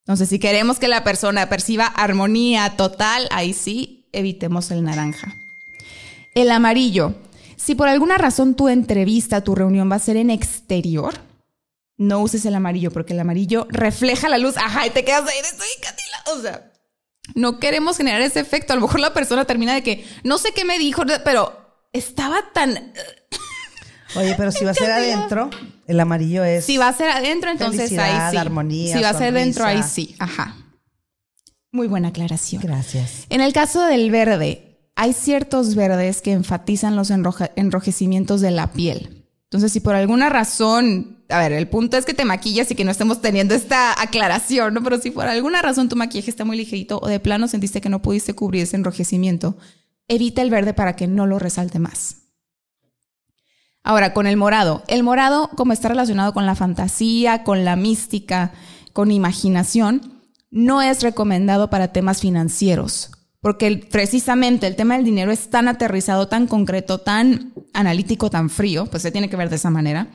Entonces, 0.04 0.28
si 0.28 0.38
queremos 0.38 0.78
que 0.78 0.88
la 0.88 1.04
persona 1.04 1.48
perciba 1.48 1.86
armonía 1.86 2.76
total, 2.76 3.28
ahí 3.30 3.52
sí, 3.52 4.08
evitemos 4.12 4.70
el 4.70 4.84
naranja. 4.84 5.34
El 6.34 6.50
amarillo 6.50 7.14
si 7.58 7.74
por 7.74 7.88
alguna 7.88 8.16
razón 8.18 8.54
tu 8.54 8.68
entrevista, 8.68 9.42
tu 9.42 9.54
reunión 9.54 9.90
va 9.90 9.96
a 9.96 10.00
ser 10.00 10.16
en 10.16 10.30
exterior, 10.30 11.14
no 11.96 12.20
uses 12.20 12.46
el 12.46 12.54
amarillo 12.54 12.92
porque 12.92 13.12
el 13.12 13.20
amarillo 13.20 13.66
refleja 13.70 14.28
la 14.28 14.38
luz. 14.38 14.56
Ajá, 14.56 14.86
y 14.86 14.90
te 14.90 15.04
quedas 15.04 15.28
ahí, 15.28 15.38
estoy 15.40 15.66
O 16.32 16.40
sea, 16.40 16.72
no 17.34 17.58
queremos 17.58 17.96
generar 17.96 18.20
ese 18.22 18.40
efecto. 18.40 18.72
A 18.72 18.76
lo 18.76 18.82
mejor 18.82 19.00
la 19.00 19.12
persona 19.12 19.44
termina 19.44 19.74
de 19.74 19.82
que 19.82 20.06
no 20.22 20.38
sé 20.38 20.52
qué 20.52 20.64
me 20.64 20.78
dijo, 20.78 21.02
pero 21.24 21.82
estaba 21.92 22.52
tan. 22.54 22.92
Oye, 24.14 24.34
pero 24.36 24.52
si 24.52 24.64
va 24.64 24.70
a 24.70 24.74
ser 24.74 24.92
adentro, 24.92 25.50
el 25.86 25.98
amarillo 25.98 26.44
es. 26.44 26.64
Si 26.64 26.78
va 26.78 26.88
a 26.88 26.92
ser 26.92 27.10
adentro, 27.10 27.50
entonces 27.50 27.98
ahí 27.98 28.30
sí. 28.30 28.36
armonía. 28.36 28.96
Si 28.96 29.02
va 29.02 29.10
a 29.10 29.14
ser 29.14 29.34
dentro, 29.34 29.64
ahí 29.64 29.82
sí. 29.82 30.14
Ajá. 30.20 30.56
Muy 31.72 31.88
buena 31.88 32.08
aclaración. 32.08 32.62
Gracias. 32.62 33.26
En 33.28 33.40
el 33.40 33.52
caso 33.52 33.84
del 33.84 34.10
verde, 34.10 34.67
hay 35.00 35.12
ciertos 35.12 35.76
verdes 35.76 36.20
que 36.22 36.32
enfatizan 36.32 36.96
los 36.96 37.12
enrojecimientos 37.12 38.40
de 38.40 38.50
la 38.50 38.72
piel. 38.72 39.24
Entonces, 39.44 39.70
si 39.70 39.78
por 39.78 39.94
alguna 39.94 40.28
razón, 40.28 41.22
a 41.28 41.38
ver, 41.38 41.52
el 41.52 41.68
punto 41.68 41.96
es 41.96 42.04
que 42.04 42.14
te 42.14 42.24
maquillas 42.24 42.68
y 42.72 42.74
que 42.74 42.84
no 42.84 42.90
estemos 42.90 43.20
teniendo 43.20 43.54
esta 43.54 43.92
aclaración, 44.02 44.74
¿no? 44.74 44.82
Pero 44.82 44.98
si 45.00 45.12
por 45.12 45.28
alguna 45.28 45.62
razón 45.62 45.88
tu 45.88 45.94
maquillaje 45.94 46.28
está 46.28 46.44
muy 46.44 46.56
ligerito 46.56 46.98
o 47.00 47.06
de 47.06 47.20
plano 47.20 47.46
sentiste 47.46 47.80
que 47.80 47.88
no 47.88 48.02
pudiste 48.02 48.34
cubrir 48.34 48.64
ese 48.64 48.74
enrojecimiento, 48.74 49.56
evita 50.08 50.42
el 50.42 50.50
verde 50.50 50.74
para 50.74 50.96
que 50.96 51.06
no 51.06 51.26
lo 51.26 51.38
resalte 51.38 51.78
más. 51.78 52.16
Ahora, 53.84 54.12
con 54.12 54.26
el 54.26 54.36
morado. 54.36 54.82
El 54.88 55.04
morado, 55.04 55.48
como 55.56 55.72
está 55.72 55.88
relacionado 55.88 56.34
con 56.34 56.44
la 56.44 56.56
fantasía, 56.56 57.44
con 57.44 57.64
la 57.64 57.76
mística, 57.76 58.50
con 58.92 59.12
imaginación, 59.12 60.24
no 60.50 60.82
es 60.82 61.04
recomendado 61.04 61.70
para 61.70 61.92
temas 61.92 62.20
financieros, 62.20 63.12
porque 63.40 63.86
precisamente 63.90 64.66
el 64.66 64.76
tema 64.76 64.96
del 64.96 65.04
dinero 65.04 65.30
es 65.30 65.50
tan 65.50 65.68
aterrizado, 65.68 66.28
tan 66.28 66.46
concreto, 66.46 66.98
tan 66.98 67.52
analítico, 67.72 68.30
tan 68.30 68.50
frío, 68.50 68.86
pues 68.86 69.02
se 69.02 69.12
tiene 69.12 69.30
que 69.30 69.36
ver 69.36 69.48
de 69.50 69.56
esa 69.56 69.70
manera. 69.70 70.08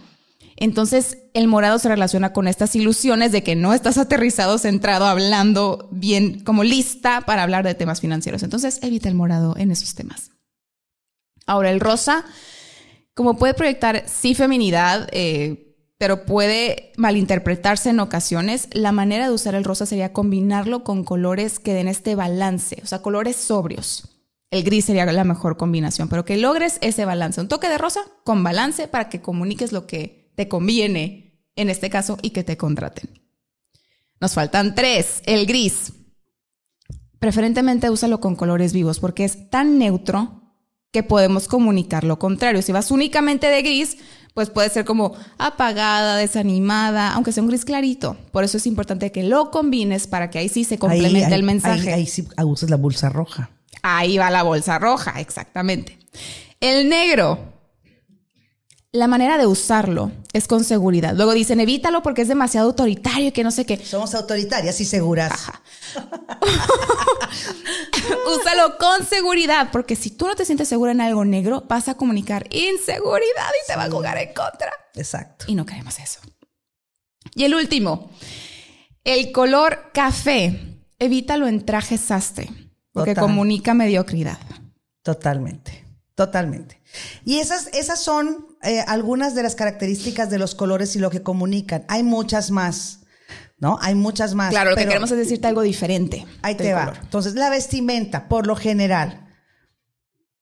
Entonces, 0.56 1.18
el 1.34 1.48
morado 1.48 1.80
se 1.80 1.89
relaciona 1.89 2.32
con 2.32 2.48
estas 2.48 2.75
ilusiones 2.75 3.32
de 3.32 3.44
que 3.44 3.56
no 3.56 3.74
estás 3.74 3.98
aterrizado, 3.98 4.58
centrado, 4.58 5.06
hablando 5.06 5.88
bien, 5.92 6.44
como 6.44 6.63
lista 6.63 7.22
para 7.22 7.44
hablar 7.44 7.63
de 7.63 7.74
temas 7.74 8.01
financieros. 8.01 8.44
Entonces, 8.44 8.80
evita 8.84 9.10
el 9.10 9.15
morado 9.15 9.56
en 9.58 9.72
esos 9.72 9.96
temas. 9.96 10.32
Ahora, 11.48 11.72
el 11.72 11.80
rosa, 11.80 12.25
como 13.15 13.38
puede 13.38 13.53
proyectar 13.53 14.03
sí 14.08 14.36
feminidad, 14.36 15.08
eh, 15.12 15.73
pero 16.04 16.26
puede 16.26 16.92
malinterpretarse 16.98 17.92
en 17.92 18.02
ocasiones. 18.02 18.68
La 18.74 18.92
manera 18.92 19.26
de 19.26 19.34
usar 19.34 19.56
el 19.56 19.64
rosa 19.64 19.86
sería 19.86 20.12
combinarlo 20.12 20.84
con 20.84 21.06
colores 21.06 21.60
que 21.60 21.74
den 21.74 21.88
este 21.88 22.14
balance, 22.14 22.82
o 22.84 22.86
sea, 22.86 23.02
colores 23.02 23.38
sobrios. 23.38 24.10
El 24.52 24.66
gris 24.66 24.84
sería 24.84 25.06
la 25.06 25.24
mejor 25.24 25.56
combinación, 25.56 26.10
pero 26.10 26.26
que 26.26 26.36
logres 26.36 26.78
ese 26.82 27.06
balance. 27.06 27.40
Un 27.40 27.48
toque 27.48 27.70
de 27.70 27.78
rosa 27.78 28.02
con 28.26 28.44
balance 28.44 28.90
para 28.90 29.08
que 29.08 29.22
comuniques 29.22 29.72
lo 29.72 29.88
que 29.88 30.30
te 30.36 30.50
conviene 30.50 31.42
en 31.56 31.70
este 31.70 31.90
caso 31.90 32.18
y 32.22 32.32
que 32.32 32.44
te 32.44 32.58
contraten. 32.58 33.10
Nos 34.20 34.34
faltan 34.34 34.76
tres. 34.76 35.22
El 35.26 35.46
gris. 35.46 35.94
Preferentemente 37.20 37.90
úsalo 37.90 38.20
con 38.20 38.36
colores 38.36 38.74
vivos 38.74 39.00
porque 39.00 39.24
es 39.24 39.50
tan 39.50 39.80
neutro 39.80 40.43
que 40.94 41.02
podemos 41.02 41.48
comunicar 41.48 42.04
lo 42.04 42.20
contrario. 42.20 42.62
Si 42.62 42.72
vas 42.72 42.92
únicamente 42.92 43.48
de 43.48 43.64
gris, 43.64 43.98
pues 44.36 44.52
puede 44.52 44.70
ser 44.70 44.86
como 44.86 45.16
apagada, 45.40 46.16
desanimada, 46.18 47.14
aunque 47.14 47.32
sea 47.32 47.42
un 47.42 47.50
gris 47.50 47.66
clarito. 47.66 48.16
Por 48.32 48.44
eso 48.44 48.58
es 48.58 48.68
importante 48.68 49.12
que 49.12 49.24
lo 49.24 49.50
combines 49.50 50.06
para 50.06 50.30
que 50.30 50.38
ahí 50.38 50.50
sí 50.50 50.64
se 50.64 50.78
complemente 50.78 51.34
el 51.34 51.42
mensaje. 51.42 51.92
Ahí, 51.92 52.06
sí 52.06 52.28
uses 52.46 52.70
la 52.70 52.78
bolsa 52.78 53.10
roja. 53.10 53.50
Ahí 53.82 54.20
va 54.20 54.30
la 54.30 54.44
bolsa 54.44 54.78
roja, 54.78 55.20
exactamente. 55.20 55.98
El 56.60 56.88
negro. 56.88 57.40
La 58.92 59.08
manera 59.08 59.40
de 59.40 59.48
usarlo 59.48 60.12
es 60.32 60.48
con 60.48 60.64
seguridad. 60.64 61.16
Luego 61.16 61.34
dicen, 61.34 61.60
evítalo 61.60 62.04
porque 62.04 62.22
es 62.22 62.28
demasiado 62.28 62.68
autoritario 62.68 63.30
y 63.30 63.32
que 63.32 63.44
no 63.44 63.50
sé 63.50 63.66
qué. 63.66 63.84
Somos 63.84 64.14
autoritarias 64.14 64.80
y 64.80 64.86
seguras. 64.86 65.34
Úsalo 68.40 68.78
con 68.78 69.06
seguridad, 69.06 69.70
porque 69.72 69.96
si 69.96 70.12
tú 70.12 70.28
no 70.28 70.36
te 70.36 70.46
sientes 70.46 70.68
segura 70.68 70.92
en 70.92 71.02
algo 71.02 71.26
negro, 71.26 71.64
vas 71.68 71.88
a 71.88 71.96
comunicar 71.96 72.48
inseguridad 72.52 73.50
y 73.64 73.68
te 73.68 73.76
va 73.76 73.86
a 73.86 73.90
jugar 73.92 74.18
en 74.18 74.34
contra. 74.34 74.72
Exacto. 74.96 75.46
Y 75.48 75.56
no 75.56 75.66
queremos 75.66 76.00
eso. 76.00 76.20
Y 77.36 77.46
el 77.46 77.56
último, 77.56 78.10
el 79.04 79.32
color 79.32 79.92
café. 79.94 80.70
Evítalo 81.00 81.48
en 81.48 81.66
traje 81.66 81.98
sastre, 81.98 82.50
porque 82.94 83.16
comunica 83.16 83.74
mediocridad. 83.74 84.38
Totalmente, 85.02 85.84
totalmente. 86.16 86.82
Y 87.26 87.40
esas, 87.40 87.68
esas 87.74 88.00
son 88.00 88.48
eh, 88.62 88.80
algunas 88.88 89.36
de 89.36 89.44
las 89.44 89.56
características 89.56 90.30
de 90.30 90.40
los 90.40 90.56
colores 90.56 90.96
y 90.96 91.00
lo 91.00 91.10
que 91.10 91.22
comunican. 91.22 91.84
Hay 91.90 92.04
muchas 92.04 92.52
más. 92.52 93.02
¿No? 93.63 93.79
Hay 93.82 93.96
muchas 93.96 94.36
más. 94.36 94.50
Claro, 94.50 94.72
lo 94.72 94.75
que 94.75 94.86
queremos 94.86 95.10
es 95.10 95.17
decirte 95.17 95.48
algo 95.48 95.62
diferente. 95.62 96.27
Ahí 96.41 96.55
te 96.55 96.74
va. 96.74 96.93
Entonces, 97.01 97.34
la 97.36 97.50
vestimenta, 97.50 98.27
por 98.27 98.46
lo 98.46 98.58
general. 98.58 99.22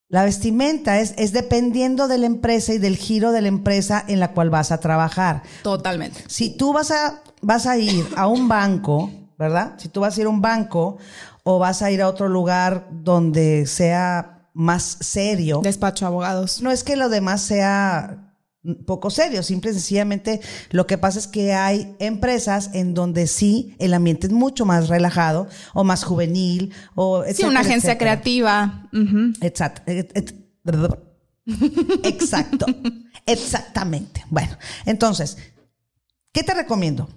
La 0.10 0.26
vestimenta 0.26 1.00
es, 1.00 1.14
es 1.18 1.32
dependiendo 1.32 2.08
de 2.08 2.18
la 2.18 2.26
empresa 2.26 2.74
y 2.74 2.80
del 2.80 2.98
giro 2.98 3.32
de 3.32 3.42
la 3.42 3.48
empresa 3.48 4.04
en 4.08 4.20
la 4.20 4.34
cual 4.34 4.50
vas 4.50 4.72
a 4.72 4.80
trabajar. 4.80 5.44
Totalmente. 5.62 6.24
Si 6.28 6.50
tú 6.50 6.74
vas 6.74 6.90
a, 6.90 7.22
vas 7.42 7.68
a 7.68 7.78
ir 7.78 8.06
a 8.18 8.26
un 8.26 8.50
banco, 8.50 9.12
¿verdad? 9.38 9.76
Si 9.78 9.88
tú 9.88 10.02
vas 10.02 10.18
a 10.18 10.22
ir 10.22 10.26
a 10.26 10.30
un 10.30 10.42
banco 10.42 10.98
o 11.44 11.60
vas 11.60 11.84
a 11.84 11.92
ir 11.92 12.02
a 12.02 12.10
otro 12.10 12.28
lugar 12.28 12.88
donde 12.92 13.68
sea 13.68 14.50
más 14.54 14.98
serio. 15.00 15.62
Despacho 15.64 16.08
abogados. 16.08 16.62
No 16.62 16.72
es 16.72 16.84
que 16.84 16.96
lo 16.96 17.08
demás 17.08 17.42
sea 17.42 18.31
poco 18.86 19.10
serio. 19.10 19.44
Simple 19.44 19.72
y 19.72 19.74
sencillamente 19.74 20.42
lo 20.70 20.88
que 20.88 20.98
pasa 20.98 21.20
es 21.20 21.28
que 21.28 21.54
hay 21.54 21.96
empresas 22.00 22.72
en 22.74 22.94
donde 22.94 23.28
sí 23.28 23.76
el 23.80 23.94
ambiente 23.94 24.28
es 24.28 24.34
mucho 24.34 24.66
más 24.66 24.88
relajado 24.88 25.48
o 25.74 25.84
más 25.84 26.04
juvenil 26.04 26.74
o 26.96 27.24
sí, 27.32 27.44
una 27.44 27.62
agencia 27.62 27.98
creativa. 27.98 28.90
Exacto. 29.42 29.82
Exacto. 32.04 32.66
Exactamente. 33.26 34.26
Bueno, 34.30 34.58
entonces, 34.86 35.38
¿qué 36.32 36.44
te 36.44 36.54
recomiendo? 36.54 37.10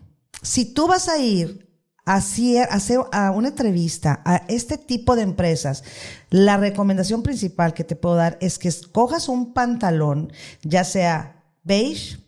Si 0.42 0.66
tú 0.72 0.86
vas 0.86 1.08
a 1.08 1.18
ir 1.18 1.64
a 2.06 2.16
hacer 2.16 3.00
a 3.12 3.30
una 3.30 3.48
entrevista 3.48 4.20
a 4.26 4.44
este 4.48 4.76
tipo 4.76 5.16
de 5.16 5.22
empresas, 5.22 5.84
la 6.28 6.58
recomendación 6.58 7.22
principal 7.22 7.72
que 7.72 7.84
te 7.84 7.96
puedo 7.96 8.16
dar 8.16 8.36
es 8.42 8.58
que 8.58 8.70
cojas 8.92 9.28
un 9.28 9.54
pantalón, 9.54 10.30
ya 10.62 10.84
sea 10.84 11.33
beige, 11.64 12.18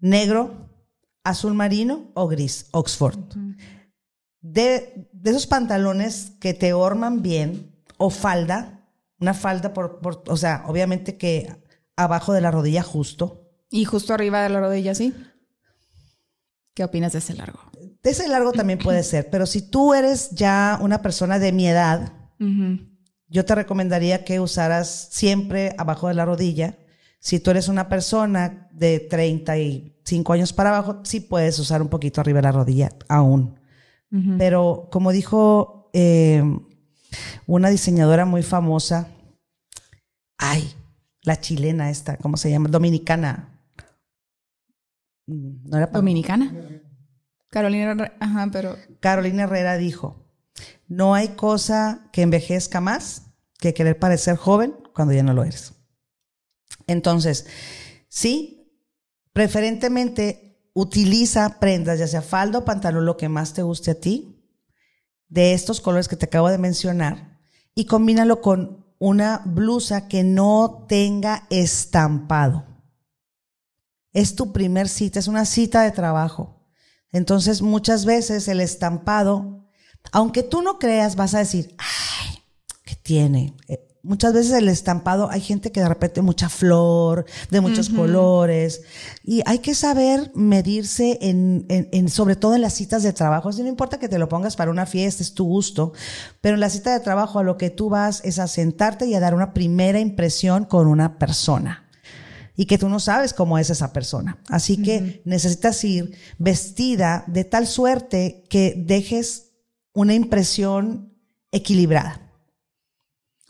negro, 0.00 0.68
azul 1.22 1.54
marino 1.54 2.10
o 2.14 2.26
gris, 2.26 2.66
Oxford. 2.72 3.18
de, 4.40 5.08
esos 5.24 5.46
pantalones 5.46 6.32
que 6.40 6.52
te 6.52 6.72
orman 6.72 7.22
bien 7.22 7.72
o 7.96 8.10
falda, 8.10 8.88
una 9.20 9.34
falda 9.34 9.72
por, 9.72 10.00
o 10.26 10.36
sea, 10.36 10.64
obviamente 10.66 11.16
que 11.16 11.54
abajo 11.96 12.32
de 12.32 12.40
la 12.40 12.50
rodilla 12.50 12.82
justo. 12.82 13.48
Y 13.70 13.84
justo 13.84 14.12
arriba 14.12 14.42
de 14.42 14.48
la 14.48 14.60
rodilla, 14.60 14.94
sí. 14.94 15.14
¿Qué 16.74 16.84
opinas 16.84 17.12
de 17.12 17.20
ese 17.20 17.34
largo? 17.34 17.60
De 18.02 18.10
ese 18.10 18.28
largo 18.28 18.52
también 18.52 18.78
puede 18.78 19.02
ser, 19.04 19.30
pero 19.30 19.46
si 19.46 19.62
tú 19.62 19.94
eres 19.94 20.30
ya 20.30 20.78
una 20.82 21.02
persona 21.02 21.38
de 21.38 21.52
mi 21.52 21.68
edad, 21.68 22.12
yo 23.28 23.44
te 23.44 23.54
recomendaría 23.54 24.24
que 24.24 24.40
usaras 24.40 25.08
siempre 25.12 25.74
abajo 25.78 26.08
de 26.08 26.14
la 26.14 26.26
rodilla 26.26 26.76
si 27.24 27.40
tú 27.40 27.50
eres 27.50 27.68
una 27.68 27.88
persona 27.88 28.68
de 28.70 29.00
35 29.00 30.32
años 30.34 30.52
para 30.52 30.68
abajo, 30.68 31.00
sí 31.04 31.20
puedes 31.20 31.58
usar 31.58 31.80
un 31.80 31.88
poquito 31.88 32.20
arriba 32.20 32.38
de 32.38 32.42
la 32.42 32.52
rodilla 32.52 32.90
aún. 33.08 33.58
Pero 34.38 34.88
como 34.92 35.10
dijo 35.10 35.90
eh, 35.92 36.44
una 37.46 37.70
diseñadora 37.70 38.26
muy 38.26 38.42
famosa, 38.44 39.08
ay, 40.38 40.72
la 41.22 41.40
chilena 41.40 41.90
esta, 41.90 42.16
¿cómo 42.18 42.36
se 42.36 42.50
llama? 42.50 42.68
Dominicana. 42.68 43.58
Mm, 45.26 45.68
¿No 45.68 45.78
era 45.78 45.86
Dominicana? 45.86 46.52
Carolina 47.48 47.90
Herrera, 47.90 48.16
ajá, 48.20 48.48
pero... 48.52 48.76
Carolina 49.00 49.44
Herrera 49.44 49.78
dijo, 49.78 50.28
no 50.86 51.14
hay 51.14 51.28
cosa 51.28 52.06
que 52.12 52.22
envejezca 52.22 52.80
más 52.80 53.32
que 53.58 53.74
querer 53.74 53.98
parecer 53.98 54.36
joven 54.36 54.76
cuando 54.94 55.12
ya 55.14 55.24
no 55.24 55.32
lo 55.32 55.42
eres. 55.42 55.73
Entonces, 56.86 57.46
sí, 58.08 58.72
preferentemente 59.32 60.70
utiliza 60.74 61.60
prendas, 61.60 61.98
ya 61.98 62.06
sea 62.06 62.22
falda 62.22 62.58
o 62.58 62.64
pantalón, 62.64 63.06
lo 63.06 63.16
que 63.16 63.28
más 63.28 63.54
te 63.54 63.62
guste 63.62 63.92
a 63.92 64.00
ti, 64.00 64.42
de 65.28 65.52
estos 65.54 65.80
colores 65.80 66.08
que 66.08 66.16
te 66.16 66.26
acabo 66.26 66.50
de 66.50 66.58
mencionar, 66.58 67.40
y 67.74 67.86
combínalo 67.86 68.40
con 68.40 68.84
una 68.98 69.42
blusa 69.44 70.08
que 70.08 70.24
no 70.24 70.86
tenga 70.88 71.46
estampado. 71.50 72.66
Es 74.12 74.36
tu 74.36 74.52
primer 74.52 74.88
cita, 74.88 75.18
es 75.18 75.28
una 75.28 75.44
cita 75.44 75.82
de 75.82 75.90
trabajo. 75.90 76.64
Entonces, 77.10 77.62
muchas 77.62 78.04
veces 78.04 78.48
el 78.48 78.60
estampado, 78.60 79.68
aunque 80.12 80.42
tú 80.42 80.62
no 80.62 80.78
creas, 80.78 81.16
vas 81.16 81.34
a 81.34 81.40
decir, 81.40 81.74
ay, 81.78 82.38
¿qué 82.84 82.96
tiene? 82.96 83.56
Muchas 84.04 84.34
veces 84.34 84.52
el 84.52 84.68
estampado, 84.68 85.30
hay 85.30 85.40
gente 85.40 85.72
que 85.72 85.80
de 85.80 85.88
repente 85.88 86.20
mucha 86.20 86.50
flor, 86.50 87.24
de 87.50 87.62
muchos 87.62 87.88
colores, 87.88 88.82
y 89.24 89.40
hay 89.46 89.60
que 89.60 89.74
saber 89.74 90.30
medirse 90.34 91.16
en, 91.22 91.64
en, 91.70 92.10
sobre 92.10 92.36
todo 92.36 92.54
en 92.54 92.60
las 92.60 92.74
citas 92.74 93.02
de 93.02 93.14
trabajo. 93.14 93.48
Así 93.48 93.62
no 93.62 93.68
importa 93.70 93.98
que 93.98 94.10
te 94.10 94.18
lo 94.18 94.28
pongas 94.28 94.56
para 94.56 94.70
una 94.70 94.84
fiesta, 94.84 95.22
es 95.22 95.32
tu 95.32 95.46
gusto, 95.46 95.94
pero 96.42 96.52
en 96.52 96.60
la 96.60 96.68
cita 96.68 96.92
de 96.92 97.00
trabajo 97.00 97.38
a 97.38 97.42
lo 97.42 97.56
que 97.56 97.70
tú 97.70 97.88
vas 97.88 98.20
es 98.26 98.38
a 98.38 98.46
sentarte 98.46 99.06
y 99.06 99.14
a 99.14 99.20
dar 99.20 99.34
una 99.34 99.54
primera 99.54 99.98
impresión 99.98 100.66
con 100.66 100.86
una 100.86 101.18
persona. 101.18 101.88
Y 102.56 102.66
que 102.66 102.76
tú 102.76 102.90
no 102.90 103.00
sabes 103.00 103.32
cómo 103.32 103.56
es 103.56 103.70
esa 103.70 103.94
persona. 103.94 104.36
Así 104.50 104.82
que 104.82 105.22
necesitas 105.24 105.82
ir 105.82 106.14
vestida 106.36 107.24
de 107.26 107.44
tal 107.44 107.66
suerte 107.66 108.44
que 108.50 108.74
dejes 108.76 109.52
una 109.94 110.12
impresión 110.12 111.16
equilibrada 111.52 112.23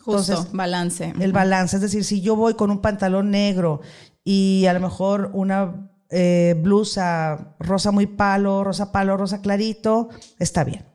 Justo, 0.05 0.33
Entonces, 0.33 0.53
balance. 0.53 1.13
El 1.19 1.33
balance, 1.33 1.77
es 1.77 1.81
decir, 1.81 2.03
si 2.03 2.21
yo 2.21 2.35
voy 2.35 2.53
con 2.53 2.69
un 2.69 2.79
pantalón 2.79 3.31
negro 3.31 3.81
y 4.23 4.67
a 4.67 4.73
lo 4.73 4.79
mejor 4.79 5.31
una 5.33 5.89
eh, 6.11 6.53
blusa 6.61 7.55
rosa 7.59 7.89
muy 7.89 8.05
palo, 8.05 8.63
rosa 8.63 8.91
palo, 8.91 9.17
rosa 9.17 9.41
clarito, 9.41 10.09
está 10.37 10.63
bien. 10.63 10.85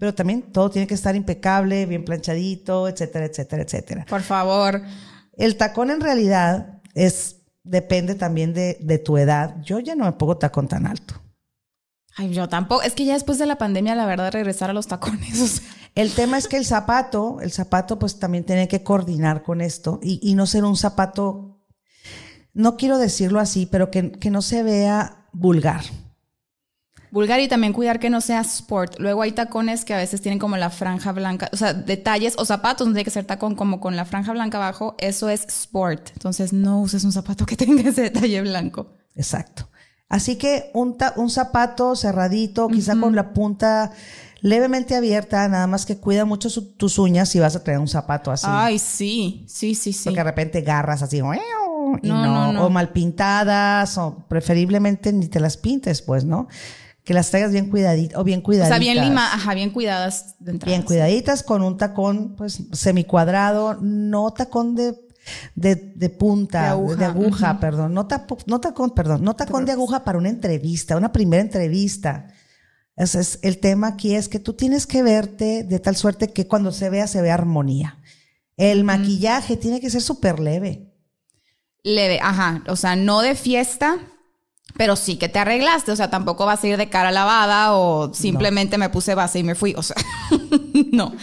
Pero 0.00 0.12
también 0.12 0.42
todo 0.42 0.68
tiene 0.68 0.88
que 0.88 0.94
estar 0.94 1.14
impecable, 1.14 1.86
bien 1.86 2.04
planchadito, 2.04 2.88
etcétera, 2.88 3.26
etcétera, 3.26 3.62
etcétera. 3.62 4.06
Por 4.08 4.22
favor. 4.22 4.82
El 5.36 5.56
tacón 5.56 5.92
en 5.92 6.00
realidad 6.00 6.82
es, 6.94 7.36
depende 7.62 8.16
también 8.16 8.52
de, 8.52 8.78
de 8.80 8.98
tu 8.98 9.16
edad. 9.16 9.54
Yo 9.62 9.78
ya 9.78 9.94
no 9.94 10.06
me 10.06 10.12
pongo 10.12 10.38
tacón 10.38 10.66
tan 10.66 10.88
alto. 10.88 11.14
Ay, 12.16 12.32
yo 12.32 12.48
tampoco. 12.48 12.82
Es 12.82 12.94
que 12.94 13.04
ya 13.04 13.14
después 13.14 13.38
de 13.38 13.46
la 13.46 13.56
pandemia, 13.56 13.94
la 13.94 14.06
verdad, 14.06 14.32
regresar 14.32 14.70
a 14.70 14.72
los 14.72 14.88
tacones. 14.88 15.62
El 15.94 16.12
tema 16.12 16.38
es 16.38 16.48
que 16.48 16.56
el 16.56 16.64
zapato, 16.64 17.38
el 17.40 17.52
zapato 17.52 17.98
pues 17.98 18.18
también 18.18 18.44
tiene 18.44 18.66
que 18.66 18.82
coordinar 18.82 19.42
con 19.42 19.60
esto 19.60 20.00
y, 20.02 20.18
y 20.22 20.34
no 20.34 20.46
ser 20.46 20.64
un 20.64 20.76
zapato, 20.76 21.60
no 22.52 22.76
quiero 22.76 22.98
decirlo 22.98 23.38
así, 23.38 23.66
pero 23.66 23.90
que, 23.90 24.10
que 24.10 24.30
no 24.30 24.42
se 24.42 24.64
vea 24.64 25.28
vulgar. 25.32 25.84
Vulgar 27.12 27.38
y 27.38 27.46
también 27.46 27.72
cuidar 27.72 28.00
que 28.00 28.10
no 28.10 28.20
sea 28.20 28.40
sport. 28.40 28.98
Luego 28.98 29.22
hay 29.22 29.30
tacones 29.30 29.84
que 29.84 29.94
a 29.94 29.98
veces 29.98 30.20
tienen 30.20 30.40
como 30.40 30.56
la 30.56 30.68
franja 30.70 31.12
blanca, 31.12 31.48
o 31.52 31.56
sea, 31.56 31.72
detalles 31.72 32.34
o 32.38 32.44
zapatos 32.44 32.88
donde 32.88 32.98
hay 32.98 33.04
que 33.04 33.12
ser 33.12 33.24
tacón 33.24 33.54
como 33.54 33.78
con 33.78 33.94
la 33.94 34.04
franja 34.04 34.32
blanca 34.32 34.58
abajo, 34.58 34.96
eso 34.98 35.28
es 35.28 35.44
sport. 35.44 36.10
Entonces 36.14 36.52
no 36.52 36.80
uses 36.80 37.04
un 37.04 37.12
zapato 37.12 37.46
que 37.46 37.56
tenga 37.56 37.88
ese 37.88 38.02
detalle 38.02 38.40
blanco. 38.40 38.96
Exacto. 39.14 39.68
Así 40.08 40.36
que 40.36 40.72
un, 40.74 40.96
un 41.14 41.30
zapato 41.30 41.94
cerradito, 41.94 42.66
quizá 42.66 42.98
con 42.98 43.14
la 43.14 43.32
punta 43.32 43.92
levemente 44.44 44.94
abierta, 44.94 45.48
nada 45.48 45.66
más 45.66 45.86
que 45.86 45.96
cuida 45.96 46.26
mucho 46.26 46.50
tus 46.76 46.98
uñas 46.98 47.30
si 47.30 47.40
vas 47.40 47.56
a 47.56 47.64
traer 47.64 47.78
un 47.78 47.88
zapato 47.88 48.30
así. 48.30 48.46
Ay, 48.46 48.78
sí, 48.78 49.46
sí, 49.48 49.74
sí, 49.74 49.94
sí. 49.94 50.04
Porque 50.04 50.20
de 50.20 50.24
repente 50.24 50.60
garras 50.60 51.02
así, 51.02 51.16
y 51.16 52.08
no, 52.08 52.66
o 52.66 52.68
mal 52.68 52.90
pintadas, 52.90 53.96
o 53.96 54.26
preferiblemente 54.28 55.14
ni 55.14 55.28
te 55.28 55.40
las 55.40 55.56
pintes, 55.56 56.02
pues, 56.02 56.26
¿no? 56.26 56.46
Que 57.04 57.14
las 57.14 57.30
traigas 57.30 57.52
bien 57.52 57.70
cuidaditas, 57.70 58.18
o 58.18 58.22
bien 58.22 58.42
cuidaditas. 58.42 58.78
O 58.78 58.82
sea, 58.82 58.92
bien 58.92 59.02
lima, 59.02 59.32
ajá, 59.32 59.54
bien 59.54 59.70
cuidadas 59.70 60.34
de 60.38 60.52
Bien 60.52 60.82
cuidaditas, 60.82 61.42
con 61.42 61.62
un 61.62 61.78
tacón, 61.78 62.34
pues, 62.36 62.64
semicuadrado, 62.72 63.78
no 63.80 64.30
tacón 64.34 64.74
de 64.74 65.02
de, 65.54 65.74
de 65.76 66.10
punta, 66.10 66.76
de 66.76 67.04
aguja, 67.06 67.58
perdón, 67.58 67.94
no, 67.94 68.06
no 68.44 68.60
tacón, 68.60 68.90
perdón, 68.90 69.24
no 69.24 69.34
tacón 69.34 69.64
de 69.64 69.72
aguja 69.72 70.04
para 70.04 70.18
una 70.18 70.28
entrevista, 70.28 70.98
una 70.98 71.12
primera 71.12 71.42
entrevista. 71.42 72.26
Ese 72.96 73.20
es 73.20 73.38
el 73.42 73.58
tema 73.58 73.88
aquí 73.88 74.14
es 74.14 74.28
que 74.28 74.38
tú 74.38 74.52
tienes 74.52 74.86
que 74.86 75.02
verte 75.02 75.64
de 75.64 75.78
tal 75.80 75.96
suerte 75.96 76.32
que 76.32 76.46
cuando 76.46 76.70
se 76.70 76.90
vea, 76.90 77.06
se 77.06 77.20
vea 77.20 77.34
armonía. 77.34 77.98
El 78.56 78.84
maquillaje 78.84 79.56
tiene 79.56 79.80
que 79.80 79.90
ser 79.90 80.00
súper 80.00 80.38
leve. 80.38 80.92
Leve, 81.82 82.20
ajá. 82.22 82.62
O 82.68 82.76
sea, 82.76 82.94
no 82.94 83.20
de 83.20 83.34
fiesta, 83.34 83.98
pero 84.76 84.94
sí 84.94 85.16
que 85.16 85.28
te 85.28 85.40
arreglaste. 85.40 85.90
O 85.90 85.96
sea, 85.96 86.08
tampoco 86.08 86.46
vas 86.46 86.62
a 86.62 86.66
ir 86.68 86.76
de 86.76 86.88
cara 86.88 87.10
lavada 87.10 87.74
o 87.74 88.14
simplemente 88.14 88.78
me 88.78 88.90
puse 88.90 89.16
base 89.16 89.40
y 89.40 89.42
me 89.42 89.56
fui. 89.56 89.74
O 89.76 89.82
sea, 89.82 89.96
no. 90.92 91.14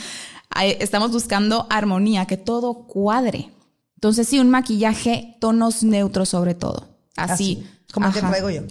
Estamos 0.62 1.12
buscando 1.12 1.68
armonía, 1.70 2.26
que 2.26 2.36
todo 2.36 2.86
cuadre. 2.86 3.50
Entonces 3.96 4.28
sí, 4.28 4.40
un 4.40 4.50
maquillaje, 4.50 5.38
tonos 5.40 5.84
neutros 5.84 6.28
sobre 6.28 6.54
todo. 6.54 6.90
Así. 7.16 7.66
como 7.94 8.08
el 8.08 8.14
que 8.14 8.20
traigo 8.20 8.50
yo. 8.50 8.64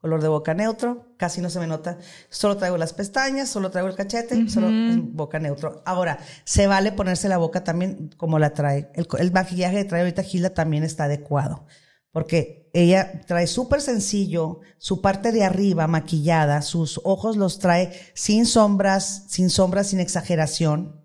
Color 0.00 0.22
de 0.22 0.28
boca 0.28 0.54
neutro, 0.54 1.07
casi 1.18 1.42
no 1.42 1.50
se 1.50 1.58
me 1.58 1.66
nota. 1.66 1.98
Solo 2.30 2.56
traigo 2.56 2.78
las 2.78 2.94
pestañas, 2.94 3.50
solo 3.50 3.70
traigo 3.70 3.88
el 3.88 3.96
cachete, 3.96 4.48
solo 4.48 4.68
boca 5.02 5.38
neutro. 5.38 5.82
Ahora, 5.84 6.18
se 6.44 6.66
vale 6.66 6.92
ponerse 6.92 7.28
la 7.28 7.36
boca 7.36 7.64
también 7.64 8.10
como 8.16 8.38
la 8.38 8.54
trae. 8.54 8.90
El, 8.94 9.32
maquillaje 9.32 9.78
que 9.78 9.84
trae 9.84 10.00
ahorita 10.02 10.22
Gilda 10.22 10.50
también 10.50 10.84
está 10.84 11.04
adecuado. 11.04 11.66
Porque 12.12 12.70
ella 12.72 13.20
trae 13.26 13.46
súper 13.46 13.82
sencillo, 13.82 14.60
su 14.78 15.02
parte 15.02 15.32
de 15.32 15.44
arriba 15.44 15.86
maquillada, 15.86 16.62
sus 16.62 17.00
ojos 17.04 17.36
los 17.36 17.58
trae 17.58 17.92
sin 18.14 18.46
sombras, 18.46 19.24
sin 19.28 19.50
sombras, 19.50 19.88
sin 19.88 20.00
exageración. 20.00 20.97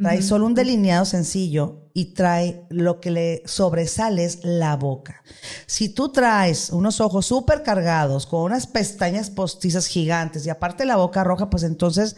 Trae 0.00 0.22
solo 0.22 0.46
un 0.46 0.54
delineado 0.54 1.04
sencillo 1.04 1.90
y 1.92 2.14
trae 2.14 2.64
lo 2.70 3.00
que 3.00 3.10
le 3.10 3.42
sobresale 3.46 4.24
es 4.24 4.44
la 4.44 4.76
boca. 4.76 5.24
Si 5.66 5.88
tú 5.88 6.10
traes 6.10 6.70
unos 6.70 7.00
ojos 7.00 7.26
súper 7.26 7.64
cargados 7.64 8.26
con 8.26 8.42
unas 8.42 8.68
pestañas 8.68 9.30
postizas 9.30 9.86
gigantes 9.86 10.46
y 10.46 10.50
aparte 10.50 10.84
la 10.84 10.96
boca 10.96 11.24
roja, 11.24 11.50
pues 11.50 11.64
entonces 11.64 12.14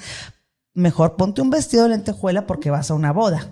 mejor 0.75 1.17
ponte 1.17 1.41
un 1.41 1.49
vestido 1.49 1.85
de 1.85 1.91
lentejuela 1.91 2.47
porque 2.47 2.71
vas 2.71 2.91
a 2.91 2.95
una 2.95 3.13
boda. 3.13 3.49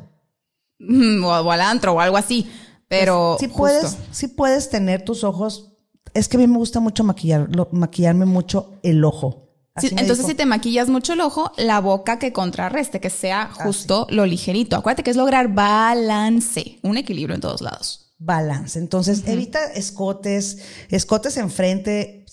O, 0.81 1.51
al 1.51 1.61
antro 1.63 1.95
o 1.95 2.01
algo 2.01 2.19
así. 2.19 2.51
Pero 2.87 3.37
si 3.41 3.49
puedes, 3.49 3.97
si 4.11 4.29
puedes 4.29 4.69
tener 4.69 5.05
tus 5.05 5.25
ojos. 5.25 5.73
Es 6.15 6.29
que 6.29 6.37
a 6.37 6.41
mí 6.41 6.47
me 6.47 6.59
gusta 6.59 6.81
mucho 6.81 7.05
maquillar, 7.05 7.49
maquillarme 7.73 8.27
mucho 8.27 8.79
el 8.83 9.05
ojo 9.05 9.48
entonces, 9.83 10.27
si 10.27 10.35
te 10.35 10.47
maquillas 10.47 10.89
mucho 10.89 11.13
el 11.13 11.21
ojo, 11.21 11.53
la 11.57 11.81
boca 11.81 12.19
que 12.19 12.33
contrarreste, 12.33 13.01
que 13.01 13.11
sea 13.11 13.43
ah, 13.43 13.65
justo 13.65 14.07
lo 14.11 14.27
ligerito. 14.27 14.77
Acuérdate 14.77 15.03
que 15.03 15.11
es 15.11 15.17
lograr 15.17 15.53
balance, 15.53 16.79
un 16.83 16.97
equilibrio 16.97 17.35
en 17.35 17.41
todos 17.41 17.61
lados. 17.61 18.15
Balance. 18.19 18.79
Entonces, 18.79 19.23
evita 19.27 19.65
escotes, 19.73 20.59
escotes 20.89 21.37
enfrente. 21.37 22.27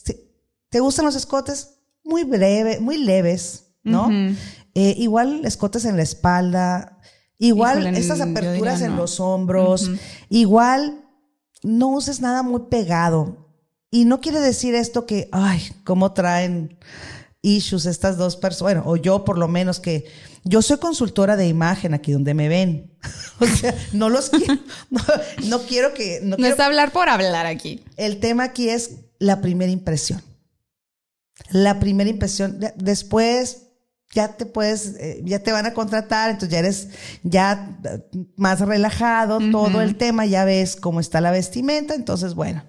¿Te 0.70 0.80
gustan 0.80 1.06
los 1.06 1.16
escotes? 1.16 1.80
Muy 2.04 2.24
breve, 2.24 2.80
muy 2.80 2.98
leves, 2.98 3.76
¿no? 3.84 4.10
Eh, 4.74 4.96
igual 4.98 5.46
escotes 5.46 5.86
en 5.86 5.96
la 5.96 6.04
espalda, 6.04 7.00
igual 7.38 7.88
estas 7.96 8.22
aperturas 8.22 8.82
en 8.82 8.96
los 8.96 9.20
hombros, 9.20 9.90
igual 10.30 11.06
no 11.64 11.90
uses 11.90 12.22
nada 12.22 12.44
muy 12.44 12.64
pegado. 12.70 13.46
Y 13.92 14.04
no 14.04 14.20
quiere 14.20 14.42
decir 14.42 14.76
esto 14.76 15.06
que, 15.06 15.30
ay, 15.32 15.62
cómo 15.86 16.12
traen 16.12 16.78
issues 17.46 17.86
estas 17.86 18.18
dos 18.18 18.36
personas, 18.36 18.74
bueno, 18.74 18.84
o 18.86 18.96
yo 18.98 19.24
por 19.24 19.38
lo 19.38 19.48
menos 19.48 19.80
que 19.80 20.06
yo 20.44 20.62
soy 20.62 20.78
consultora 20.78 21.36
de 21.36 21.48
imagen 21.48 21.94
aquí 21.94 22.12
donde 22.12 22.34
me 22.34 22.50
ven. 22.50 22.92
o 23.40 23.46
sea, 23.46 23.76
no 23.94 24.10
los 24.10 24.30
quiero, 24.30 24.58
no, 25.46 25.60
quiero 25.62 25.94
que... 25.94 26.22
No, 26.24 26.36
es 26.38 26.60
hablar 26.60 26.92
por 26.92 27.10
hablar 27.10 27.46
aquí. 27.46 27.84
El 27.98 28.20
tema 28.20 28.46
aquí 28.46 28.70
es 28.70 28.92
la 29.20 29.42
primera 29.42 29.72
impresión. 29.72 30.22
La 31.52 31.80
primera 31.80 32.10
impresión. 32.10 32.60
Después 32.76 33.64
ya 34.14 34.30
te 34.30 34.46
puedes, 34.46 34.96
eh, 35.00 35.22
ya 35.26 35.40
te 35.40 35.52
van 35.52 35.66
a 35.66 35.74
contratar, 35.74 36.30
entonces 36.30 36.52
ya 36.52 36.60
eres 36.60 36.90
ya 37.24 37.78
más 38.38 38.62
relajado, 38.62 39.40
todo 39.52 39.82
el 39.82 39.98
tema, 39.98 40.26
ya 40.26 40.46
ves 40.46 40.78
cómo 40.78 41.00
está 41.00 41.22
la 41.22 41.32
vestimenta, 41.32 41.96
entonces 41.96 42.34
bueno. 42.34 42.64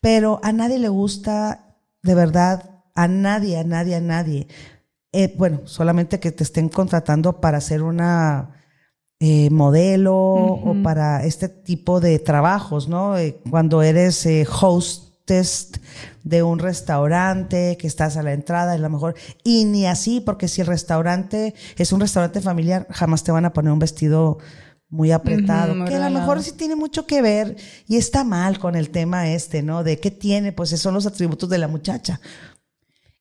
Pero 0.00 0.40
a 0.42 0.52
nadie 0.52 0.78
le 0.78 0.88
gusta 0.88 1.76
de 2.02 2.14
verdad 2.14 2.77
a 2.98 3.06
nadie, 3.06 3.56
a 3.58 3.64
nadie, 3.64 3.94
a 3.94 4.00
nadie. 4.00 4.48
Eh, 5.12 5.32
bueno, 5.38 5.60
solamente 5.66 6.18
que 6.18 6.32
te 6.32 6.42
estén 6.42 6.68
contratando 6.68 7.40
para 7.40 7.58
hacer 7.58 7.84
una 7.84 8.56
eh, 9.20 9.50
modelo 9.50 10.16
o 10.16 10.74
para 10.82 11.24
este 11.24 11.48
tipo 11.48 12.00
de 12.00 12.18
trabajos, 12.18 12.88
¿no? 12.88 13.16
Eh, 13.16 13.40
cuando 13.48 13.82
eres 13.82 14.26
hostess 14.60 15.70
de 16.24 16.42
un 16.42 16.58
restaurante, 16.58 17.76
que 17.78 17.86
estás 17.86 18.16
a 18.16 18.24
la 18.24 18.32
entrada, 18.32 18.74
es 18.74 18.80
lo 18.80 18.90
mejor. 18.90 19.14
Y 19.44 19.64
ni 19.64 19.86
así, 19.86 20.20
porque 20.20 20.48
si 20.48 20.60
el 20.62 20.66
restaurante 20.66 21.54
es 21.76 21.92
un 21.92 22.00
restaurante 22.00 22.40
familiar, 22.40 22.88
jamás 22.90 23.22
te 23.22 23.30
van 23.30 23.44
a 23.44 23.52
poner 23.52 23.72
un 23.72 23.78
vestido 23.78 24.38
muy 24.90 25.12
apretado, 25.12 25.84
que 25.84 25.94
a 25.94 26.08
lo 26.08 26.18
mejor 26.18 26.42
sí 26.42 26.52
tiene 26.52 26.74
mucho 26.74 27.06
que 27.06 27.20
ver 27.20 27.56
y 27.86 27.96
está 27.96 28.24
mal 28.24 28.58
con 28.58 28.74
el 28.74 28.88
tema 28.90 29.28
este, 29.28 29.62
¿no? 29.62 29.84
De 29.84 30.00
qué 30.00 30.10
tiene, 30.10 30.50
pues 30.52 30.72
esos 30.72 30.82
son 30.82 30.94
los 30.94 31.06
atributos 31.06 31.48
de 31.48 31.58
la 31.58 31.68
muchacha. 31.68 32.20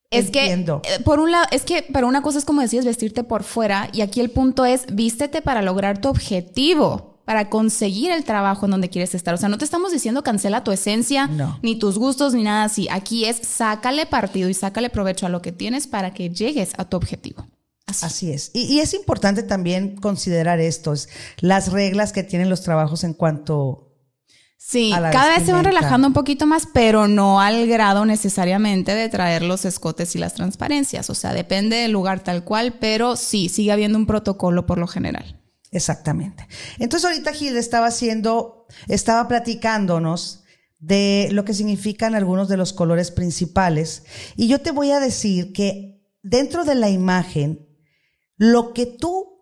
Es 0.10 0.32
que, 0.32 0.54
eh, 0.54 0.70
por 1.04 1.20
un 1.20 1.32
lado, 1.32 1.46
es 1.52 1.64
que 1.64 1.84
para 1.84 2.08
una 2.08 2.22
cosa 2.22 2.40
es 2.40 2.46
como 2.46 2.62
decías, 2.62 2.86
vestirte 2.86 3.24
por 3.24 3.44
fuera, 3.44 3.90
y 3.92 4.02
aquí 4.02 4.22
el 4.22 4.32
punto 4.32 4.66
es, 4.66 4.86
vístete 4.92 5.42
para 5.42 5.62
lograr 5.62 6.00
tu 6.00 6.08
objetivo, 6.08 7.20
para 7.26 7.50
conseguir 7.50 8.12
el 8.12 8.24
trabajo 8.24 8.66
en 8.66 8.72
donde 8.72 8.90
quieres 8.90 9.14
estar. 9.14 9.34
O 9.34 9.38
sea, 9.38 9.50
no 9.50 9.58
te 9.58 9.66
estamos 9.66 9.92
diciendo 9.92 10.24
cancela 10.24 10.64
tu 10.64 10.72
esencia, 10.72 11.30
ni 11.62 11.78
tus 11.78 11.98
gustos, 12.00 12.34
ni 12.34 12.44
nada 12.44 12.64
así. 12.64 12.88
Aquí 12.90 13.26
es, 13.26 13.38
sácale 13.46 14.06
partido 14.06 14.48
y 14.48 14.54
sácale 14.54 14.90
provecho 14.90 15.26
a 15.26 15.30
lo 15.30 15.42
que 15.42 15.52
tienes 15.52 15.88
para 15.88 16.14
que 16.14 16.30
llegues 16.30 16.72
a 16.78 16.86
tu 16.86 16.96
objetivo. 16.96 17.46
Así, 17.86 18.32
es. 18.32 18.52
Y, 18.54 18.64
y, 18.64 18.80
es 18.80 18.94
importante 18.94 19.44
también 19.44 19.96
considerar 19.96 20.60
estos, 20.60 21.08
las 21.40 21.72
reglas 21.72 22.12
que 22.12 22.24
tienen 22.24 22.50
los 22.50 22.62
trabajos 22.62 23.06
en 23.06 23.14
cuanto 23.14 23.87
Sí, 24.60 24.92
cada 24.92 25.30
vez 25.30 25.46
se 25.46 25.54
van 25.54 25.64
relajando 25.64 26.08
un 26.08 26.14
poquito 26.14 26.46
más, 26.46 26.68
pero 26.74 27.08
no 27.08 27.40
al 27.40 27.68
grado 27.68 28.06
necesariamente 28.06 28.94
de 28.96 29.08
traer 29.08 29.44
los 29.44 29.64
escotes 29.64 30.16
y 30.16 30.20
las 30.20 30.34
transparencias. 30.34 31.10
O 31.10 31.16
sea, 31.16 31.34
depende 31.34 31.78
del 31.78 31.92
lugar 31.92 32.22
tal 32.22 32.44
cual, 32.44 32.74
pero 32.80 33.16
sí, 33.16 33.50
sigue 33.50 33.72
habiendo 33.72 33.98
un 33.98 34.08
protocolo 34.08 34.66
por 34.66 34.78
lo 34.78 34.88
general. 34.88 35.40
Exactamente. 35.72 36.48
Entonces 36.80 37.10
ahorita 37.10 37.34
Gil 37.34 37.56
estaba 37.56 37.88
haciendo, 37.88 38.66
estaba 38.88 39.28
platicándonos 39.28 40.44
de 40.80 41.30
lo 41.32 41.46
que 41.46 41.54
significan 41.54 42.16
algunos 42.16 42.50
de 42.50 42.58
los 42.58 42.74
colores 42.74 43.12
principales. 43.12 44.04
Y 44.36 44.48
yo 44.48 44.60
te 44.60 44.72
voy 44.72 44.92
a 44.92 45.00
decir 45.00 45.54
que 45.54 46.02
dentro 46.24 46.66
de 46.66 46.76
la 46.76 46.90
imagen, 46.90 47.68
lo 48.36 48.74
que 48.74 48.86
tú 48.86 49.36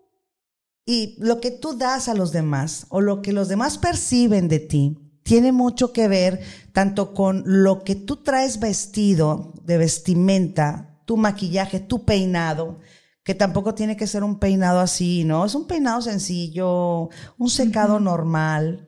Y 0.88 1.16
lo 1.18 1.42
que 1.42 1.50
tú 1.50 1.76
das 1.76 2.10
a 2.10 2.14
los 2.14 2.32
demás 2.32 2.86
o 2.90 3.02
lo 3.02 3.24
que 3.24 3.34
los 3.34 3.48
demás 3.48 3.80
perciben 3.80 4.48
de 4.48 4.60
ti 4.60 5.05
tiene 5.26 5.52
mucho 5.52 5.92
que 5.92 6.08
ver 6.08 6.40
tanto 6.72 7.16
con 7.16 7.42
lo 7.48 7.84
que 7.84 7.96
tú 7.96 8.18
traes 8.18 8.60
vestido 8.60 9.54
de 9.64 9.80
vestimenta, 9.80 11.00
tu 11.06 11.18
maquillaje, 11.18 11.80
tu 11.80 12.06
peinado, 12.06 12.80
que 13.24 13.34
tampoco 13.34 13.74
tiene 13.74 13.98
que 13.98 14.06
ser 14.06 14.24
un 14.24 14.38
peinado 14.38 14.80
así, 14.80 15.24
¿no? 15.24 15.44
Es 15.44 15.56
un 15.56 15.66
peinado 15.66 16.00
sencillo, 16.04 17.10
un 17.40 17.50
secado 17.50 18.00
normal. 18.00 18.88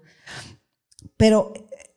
Pero 1.17 1.53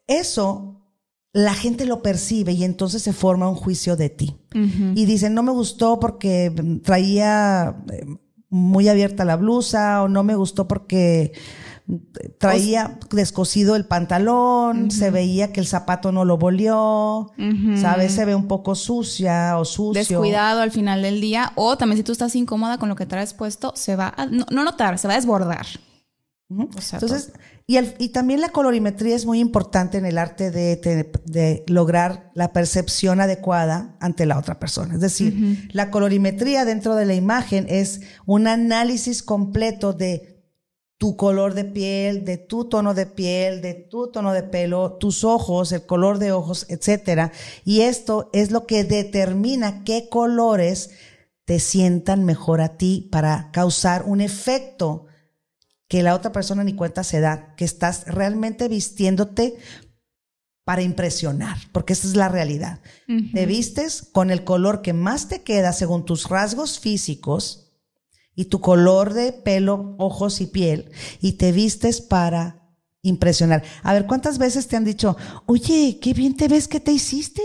eso 0.07 0.87
la 1.35 1.53
gente 1.53 1.85
lo 1.85 2.01
percibe 2.01 2.53
y 2.53 2.65
entonces 2.65 3.03
se 3.03 3.13
forma 3.13 3.47
un 3.47 3.57
juicio 3.57 3.95
de 3.95 4.09
ti. 4.09 4.39
Y 4.55 5.05
dicen, 5.05 5.35
no 5.35 5.43
me 5.43 5.53
gustó 5.53 6.01
porque 6.01 6.81
traía 6.83 7.85
eh, 7.93 8.07
muy 8.49 8.89
abierta 8.89 9.27
la 9.27 9.37
blusa 9.37 10.03
o 10.03 10.09
no 10.09 10.25
me 10.25 10.35
gustó 10.35 10.67
porque 10.67 11.33
traía 12.39 12.99
descosido 13.11 13.77
el 13.77 13.85
pantalón, 13.85 14.91
se 14.91 15.11
veía 15.11 15.53
que 15.53 15.61
el 15.61 15.67
zapato 15.67 16.13
no 16.13 16.25
lo 16.25 16.39
volvió, 16.39 17.33
¿sabes? 17.81 18.13
Se 18.13 18.25
ve 18.25 18.35
un 18.35 18.49
poco 18.49 18.75
sucia 18.75 19.59
o 19.59 19.65
sucio. 19.65 19.93
Descuidado 19.93 20.61
al 20.61 20.71
final 20.71 21.03
del 21.03 21.21
día. 21.21 21.53
O 21.57 21.77
también 21.77 21.99
si 21.99 22.05
tú 22.05 22.13
estás 22.13 22.35
incómoda 22.37 22.79
con 22.79 22.89
lo 22.89 22.97
que 22.97 23.07
traes 23.07 23.35
puesto, 23.35 23.73
se 23.77 23.97
va 23.97 24.13
a, 24.17 24.27
no, 24.27 24.65
notar, 24.65 24.99
se 24.99 25.09
va 25.09 25.15
a 25.15 25.17
desbordar. 25.17 25.67
Entonces, 26.49 27.33
y, 27.69 27.79
y, 27.99 28.09
también 28.09 28.41
la 28.41 28.49
colorimetría 28.49 29.15
es 29.15 29.25
muy 29.25 29.39
importante 29.39 29.99
en 29.99 30.05
el 30.05 30.19
arte 30.19 30.51
de, 30.51 30.75
de, 31.25 31.65
lograr 31.69 32.33
la 32.35 32.53
percepción 32.53 33.21
adecuada 33.21 33.97
ante 34.01 34.27
la 34.27 34.37
otra 34.37 34.59
persona. 34.59 34.95
Es 34.95 35.01
decir, 35.01 35.69
la 35.73 35.93
colorimetría 35.93 36.65
dentro 36.65 36.97
de 36.97 37.07
la 37.07 37.15
imagen 37.15 37.67
es 37.69 38.01
un 38.27 38.49
análisis 38.49 39.23
completo 39.23 39.93
de 39.93 40.30
tu 41.01 41.17
color 41.17 41.55
de 41.55 41.65
piel, 41.65 42.27
de 42.27 42.37
tu 42.37 42.67
tono 42.67 42.93
de 42.93 43.07
piel, 43.07 43.63
de 43.63 43.73
tu 43.73 44.13
tono 44.13 44.35
de 44.35 44.43
pelo, 44.43 44.99
tus 45.01 45.25
ojos, 45.25 45.73
el 45.73 45.87
color 45.87 46.19
de 46.19 46.31
ojos, 46.31 46.67
etcétera. 46.69 47.33
Y 47.65 47.81
esto 47.81 48.29
es 48.35 48.51
lo 48.51 48.67
que 48.67 48.85
determina 48.85 49.83
qué 49.83 50.11
colores 50.11 50.91
te 51.47 51.59
sientan 51.59 52.27
mejor 52.27 52.61
a 52.61 52.77
ti 52.77 53.09
para 53.11 53.51
causar 53.51 54.03
un 54.05 54.21
efecto 54.21 55.07
que 55.89 56.03
la 56.03 56.15
otra 56.15 56.33
persona 56.33 56.65
ni 56.65 56.75
cuenta 56.75 57.03
se 57.03 57.21
da, 57.21 57.55
que 57.57 57.65
estás 57.65 58.05
realmente 58.07 58.69
vistiéndote 58.69 59.57
para 60.65 60.83
impresionar, 60.83 61.57
porque 61.73 61.95
esa 61.95 62.09
es 62.09 62.15
la 62.15 62.29
realidad. 62.29 62.83
Te 63.33 63.47
vistes 63.47 64.03
con 64.03 64.31
el 64.31 64.45
color 64.45 64.83
que 64.83 64.93
más 64.93 65.29
te 65.29 65.41
queda 65.41 65.73
según 65.73 66.05
tus 66.05 66.29
rasgos 66.29 66.79
físicos, 66.79 67.70
y 68.35 68.47
tu 68.47 68.61
color 68.61 69.13
de 69.15 69.33
pelo, 69.33 69.95
ojos 69.99 70.41
y 70.41 70.47
piel 70.47 70.91
y 71.21 71.33
te 71.33 71.53
vistes 71.53 72.01
para 72.01 72.61
impresionar. 73.03 73.65
A 73.83 73.93
ver, 73.93 74.07
¿cuántas 74.07 74.39
veces 74.39 74.69
te 74.69 74.77
han 74.77 74.85
dicho, 74.85 75.17
oye, 75.47 75.99
qué 76.01 76.15
bien 76.15 76.37
te 76.37 76.49
ves, 76.49 76.69
¿qué 76.69 76.81
te 76.81 76.93
hiciste? 76.93 77.43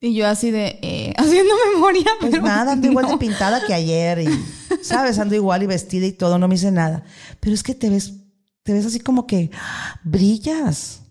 Y 0.00 0.14
yo 0.14 0.26
así 0.26 0.50
de, 0.50 0.78
eh, 0.82 1.14
haciendo 1.18 1.54
memoria. 1.72 2.06
Pues 2.20 2.42
nada, 2.42 2.72
ando 2.72 2.88
igual 2.88 3.06
de 3.06 3.18
pintada 3.18 3.64
que 3.64 3.72
ayer 3.72 4.20
y, 4.20 4.28
¿sabes? 4.82 5.18
Ando 5.18 5.34
igual 5.34 5.62
y 5.62 5.66
vestida 5.66 6.06
y 6.06 6.12
todo, 6.12 6.38
no 6.38 6.48
me 6.48 6.56
hice 6.56 6.72
nada. 6.72 7.04
Pero 7.40 7.54
es 7.54 7.62
que 7.62 7.74
te 7.74 7.88
ves, 7.88 8.14
te 8.64 8.72
ves 8.72 8.86
así 8.86 9.00
como 9.00 9.26
que 9.26 9.50
brillas. 10.02 11.02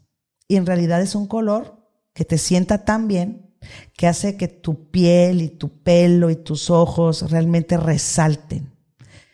Y 0.47 0.57
en 0.57 0.65
realidad 0.65 1.01
es 1.01 1.15
un 1.15 1.27
color 1.27 1.87
que 2.13 2.25
te 2.25 2.37
sienta 2.37 2.83
tan 2.83 3.07
bien 3.07 3.50
que 3.95 4.07
hace 4.07 4.37
que 4.37 4.47
tu 4.47 4.89
piel 4.89 5.41
y 5.41 5.49
tu 5.49 5.69
pelo 5.81 6.29
y 6.29 6.35
tus 6.35 6.69
ojos 6.69 7.31
realmente 7.31 7.77
resalten. 7.77 8.71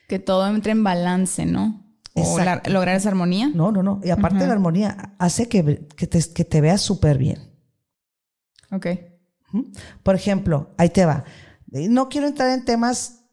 Que 0.08 0.20
todo 0.20 0.48
entre 0.48 0.72
en 0.72 0.84
balance, 0.84 1.46
¿no? 1.46 1.84
O 2.14 2.40
lograr 2.70 2.96
esa 2.96 3.10
armonía. 3.10 3.52
No, 3.54 3.72
no, 3.72 3.84
no. 3.84 4.02
Y 4.04 4.10
aparte 4.10 4.40
de 4.40 4.48
la 4.48 4.54
armonía, 4.54 5.16
hace 5.20 5.48
que, 5.48 5.88
que, 5.96 6.08
te, 6.08 6.20
que 6.34 6.46
te 6.46 6.62
veas 6.62 6.82
súper 6.82 7.18
bien. 7.18 7.40
Ok. 8.72 8.88
Por 10.04 10.16
ejemplo, 10.16 10.74
ahí 10.78 10.90
te 10.90 11.06
va. 11.06 11.24
No 11.68 12.10
quiero 12.10 12.28
entrar 12.28 12.50
en 12.50 12.66
temas 12.66 13.26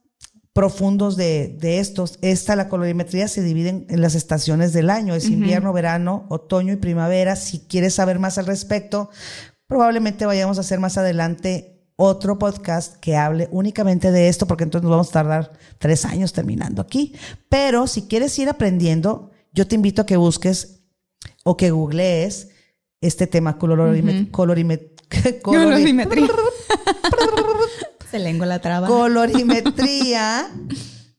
profundos 0.52 1.16
de, 1.16 1.56
de 1.60 1.80
estos. 1.80 2.18
Esta, 2.22 2.56
la 2.56 2.68
colorimetría 2.68 3.28
se 3.28 3.42
divide 3.42 3.86
en, 3.88 4.00
las 4.00 4.14
estaciones 4.14 4.72
del 4.72 4.90
año. 4.90 5.14
Es 5.14 5.28
invierno, 5.28 5.72
verano, 5.72 6.26
otoño 6.28 6.72
y 6.72 6.76
primavera. 6.76 7.36
Si 7.36 7.60
quieres 7.60 7.94
saber 7.94 8.18
más 8.18 8.38
al 8.38 8.46
respecto, 8.46 9.10
Probablemente 9.74 10.24
vayamos 10.24 10.56
a 10.58 10.60
hacer 10.60 10.78
más 10.78 10.98
adelante 10.98 11.82
otro 11.96 12.38
podcast 12.38 12.94
que 13.00 13.16
hable 13.16 13.48
únicamente 13.50 14.12
de 14.12 14.28
esto, 14.28 14.46
porque 14.46 14.62
entonces 14.62 14.84
nos 14.84 14.92
vamos 14.92 15.08
a 15.08 15.14
tardar 15.14 15.52
tres 15.78 16.04
años 16.04 16.32
terminando 16.32 16.80
aquí. 16.80 17.12
Pero 17.48 17.88
si 17.88 18.02
quieres 18.02 18.38
ir 18.38 18.48
aprendiendo, 18.48 19.32
yo 19.52 19.66
te 19.66 19.74
invito 19.74 20.02
a 20.02 20.06
que 20.06 20.16
busques 20.16 20.84
o 21.42 21.56
que 21.56 21.72
googlees 21.72 22.50
este 23.00 23.26
tema 23.26 23.58
colorimetría. 23.58 24.30
colorimetría. 25.42 26.28
Se 28.12 28.20
lengua 28.20 28.46
la 28.46 28.60
traba. 28.60 28.86
Colorimetría. 28.86 30.52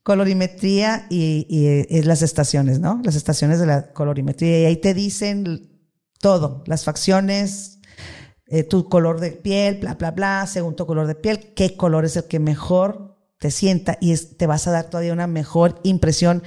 colorimetría 0.02 1.08
y, 1.10 1.46
y, 1.50 1.94
es 1.94 2.06
las 2.06 2.22
estaciones, 2.22 2.80
¿no? 2.80 3.02
Las 3.04 3.16
estaciones 3.16 3.60
de 3.60 3.66
la 3.66 3.92
colorimetría. 3.92 4.62
Y 4.62 4.66
ahí 4.66 4.78
te 4.78 4.94
dicen 4.94 5.76
todo, 6.22 6.64
las 6.68 6.86
facciones, 6.86 7.75
eh, 8.48 8.64
tu 8.64 8.88
color 8.90 9.20
de 9.20 9.32
piel, 9.32 9.80
bla, 9.80 9.96
bla, 9.96 10.12
bla, 10.12 10.48
según 10.48 10.76
tu 10.76 10.86
color 10.86 11.08
de 11.08 11.16
piel, 11.16 11.54
qué 11.56 11.76
color 11.76 12.06
es 12.06 12.16
el 12.16 12.26
que 12.26 12.40
mejor 12.40 13.18
te 13.40 13.52
sienta 13.52 13.98
y 14.00 14.16
te 14.16 14.48
vas 14.48 14.68
a 14.68 14.72
dar 14.72 14.90
todavía 14.90 15.14
una 15.14 15.28
mejor 15.28 15.80
impresión 15.84 16.44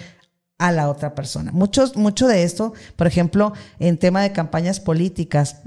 a 0.59 0.73
la 0.73 0.89
otra 0.91 1.15
persona. 1.15 1.53
Muchos, 1.53 1.97
mucho 1.97 2.27
de 2.27 2.43
esto, 2.43 2.73
por 2.97 3.07
ejemplo, 3.07 3.53
en 3.79 3.99
tema 3.99 4.23
de 4.23 4.33
campañas 4.33 4.81
políticas, 4.81 5.63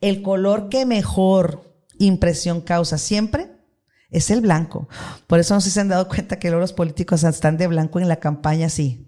el 0.00 0.22
color 0.22 0.68
que 0.68 0.86
mejor 0.86 1.74
impresión 1.98 2.60
causa 2.60 2.98
siempre 2.98 3.50
es 4.10 4.30
el 4.30 4.40
blanco. 4.40 4.88
Por 5.26 5.38
eso 5.38 5.54
no 5.54 5.60
sé 5.60 5.68
si 5.68 5.74
se 5.74 5.80
han 5.80 5.88
dado 5.88 6.08
cuenta 6.08 6.38
que 6.38 6.50
los 6.50 6.72
políticos 6.72 7.24
están 7.24 7.56
de 7.56 7.66
blanco 7.66 8.00
en 8.00 8.08
la 8.08 8.16
campaña, 8.16 8.68
sí. 8.68 9.06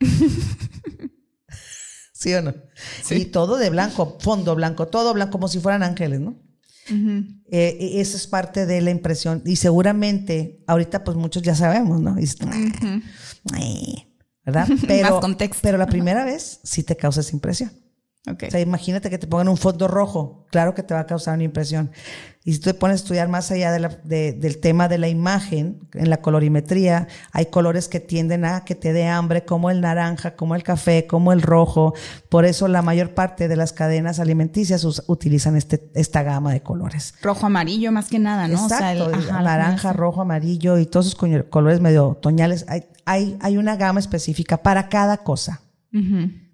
¿Sí 2.22 2.32
o 2.34 2.42
no? 2.42 2.54
Sí. 3.02 3.16
Y 3.16 3.24
todo 3.26 3.56
de 3.56 3.68
blanco, 3.68 4.16
fondo 4.20 4.54
blanco, 4.54 4.86
todo 4.86 5.12
blanco, 5.12 5.32
como 5.32 5.48
si 5.48 5.58
fueran 5.58 5.82
ángeles, 5.82 6.20
¿no? 6.20 6.36
Eh, 7.50 7.76
e, 7.80 8.00
eso 8.00 8.16
es 8.16 8.28
parte 8.28 8.64
de 8.64 8.80
la 8.80 8.90
impresión. 8.90 9.42
Y 9.44 9.56
seguramente, 9.56 10.62
ahorita 10.68 11.02
pues 11.02 11.16
muchos 11.16 11.42
ya 11.42 11.56
sabemos, 11.56 12.00
¿no? 12.00 12.16
¿Verdad? 14.44 14.68
Pero, 14.88 15.20
pero 15.60 15.78
la 15.78 15.86
primera 15.86 16.24
vez 16.24 16.60
sí 16.64 16.82
te 16.82 16.96
causa 16.96 17.20
esa 17.20 17.32
impresión. 17.32 17.70
Okay. 18.24 18.48
O 18.48 18.50
sea, 18.52 18.60
imagínate 18.60 19.10
que 19.10 19.18
te 19.18 19.26
pongan 19.26 19.48
un 19.48 19.56
fondo 19.56 19.88
rojo, 19.88 20.46
claro 20.50 20.74
que 20.74 20.84
te 20.84 20.94
va 20.94 21.00
a 21.00 21.06
causar 21.06 21.34
una 21.34 21.42
impresión. 21.42 21.90
Y 22.44 22.52
si 22.52 22.58
tú 22.60 22.70
te 22.70 22.74
pones 22.74 22.94
a 22.94 23.02
estudiar 23.02 23.28
más 23.28 23.50
allá 23.50 23.72
del 23.72 24.58
tema 24.60 24.88
de 24.88 24.98
la 24.98 25.08
imagen, 25.08 25.88
en 25.92 26.08
la 26.08 26.18
colorimetría, 26.18 27.08
hay 27.32 27.46
colores 27.46 27.88
que 27.88 27.98
tienden 27.98 28.44
a 28.44 28.64
que 28.64 28.76
te 28.76 28.92
dé 28.92 29.06
hambre, 29.06 29.44
como 29.44 29.70
el 29.70 29.80
naranja, 29.80 30.36
como 30.36 30.54
el 30.54 30.62
café, 30.62 31.06
como 31.06 31.32
el 31.32 31.42
rojo. 31.42 31.94
Por 32.28 32.44
eso 32.44 32.68
la 32.68 32.82
mayor 32.82 33.14
parte 33.14 33.46
de 33.48 33.56
las 33.56 33.72
cadenas 33.72 34.20
alimenticias 34.20 34.84
utilizan 35.06 35.56
este, 35.56 35.90
esta 35.94 36.22
gama 36.22 36.52
de 36.52 36.62
colores. 36.62 37.14
Rojo, 37.22 37.46
amarillo, 37.46 37.90
más 37.90 38.08
que 38.08 38.20
nada, 38.20 38.46
¿no? 38.46 38.62
Exacto, 38.62 39.06
o 39.06 39.20
sea, 39.20 39.40
naranja, 39.40 39.92
rojo, 39.92 40.22
amarillo 40.22 40.78
y 40.78 40.86
todos 40.86 41.06
esos 41.06 41.46
colores 41.48 41.80
medio 41.80 42.08
otoñales. 42.08 42.64
Hay, 42.68 42.84
hay, 43.04 43.36
hay 43.40 43.56
una 43.56 43.76
gama 43.76 43.98
específica 43.98 44.62
para 44.62 44.88
cada 44.88 45.18
cosa. 45.18 45.60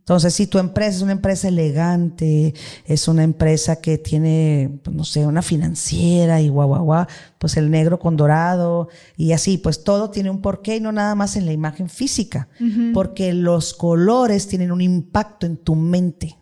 Entonces, 0.09 0.33
si 0.33 0.47
tu 0.47 0.59
empresa 0.59 0.97
es 0.97 1.03
una 1.03 1.13
empresa 1.13 1.49
elegante, 1.49 2.55
es 2.87 3.09
una 3.09 3.25
empresa 3.25 3.83
que 3.83 3.99
tiene, 3.99 4.81
pues, 4.83 4.97
no 4.97 5.05
sé, 5.05 5.27
una 5.27 5.43
financiera 5.43 6.41
y 6.41 6.49
guau, 6.49 6.67
guau, 6.67 6.85
guau, 6.85 7.07
pues 7.37 7.59
el 7.59 7.71
negro 7.71 7.99
con 7.99 8.17
dorado 8.17 8.89
y 9.19 9.33
así, 9.33 9.59
pues 9.59 9.85
todo 9.85 10.09
tiene 10.09 10.31
un 10.31 10.41
porqué 10.41 10.77
y 10.77 10.81
no 10.81 10.93
nada 10.93 11.15
más 11.15 11.37
en 11.37 11.45
la 11.45 11.53
imagen 11.53 11.91
física, 11.91 12.49
porque 12.95 13.35
los 13.35 13.75
colores 13.75 14.49
tienen 14.49 14.73
un 14.73 14.81
impacto 14.81 15.45
en 15.45 15.59
tu 15.59 15.75
mente 15.75 16.39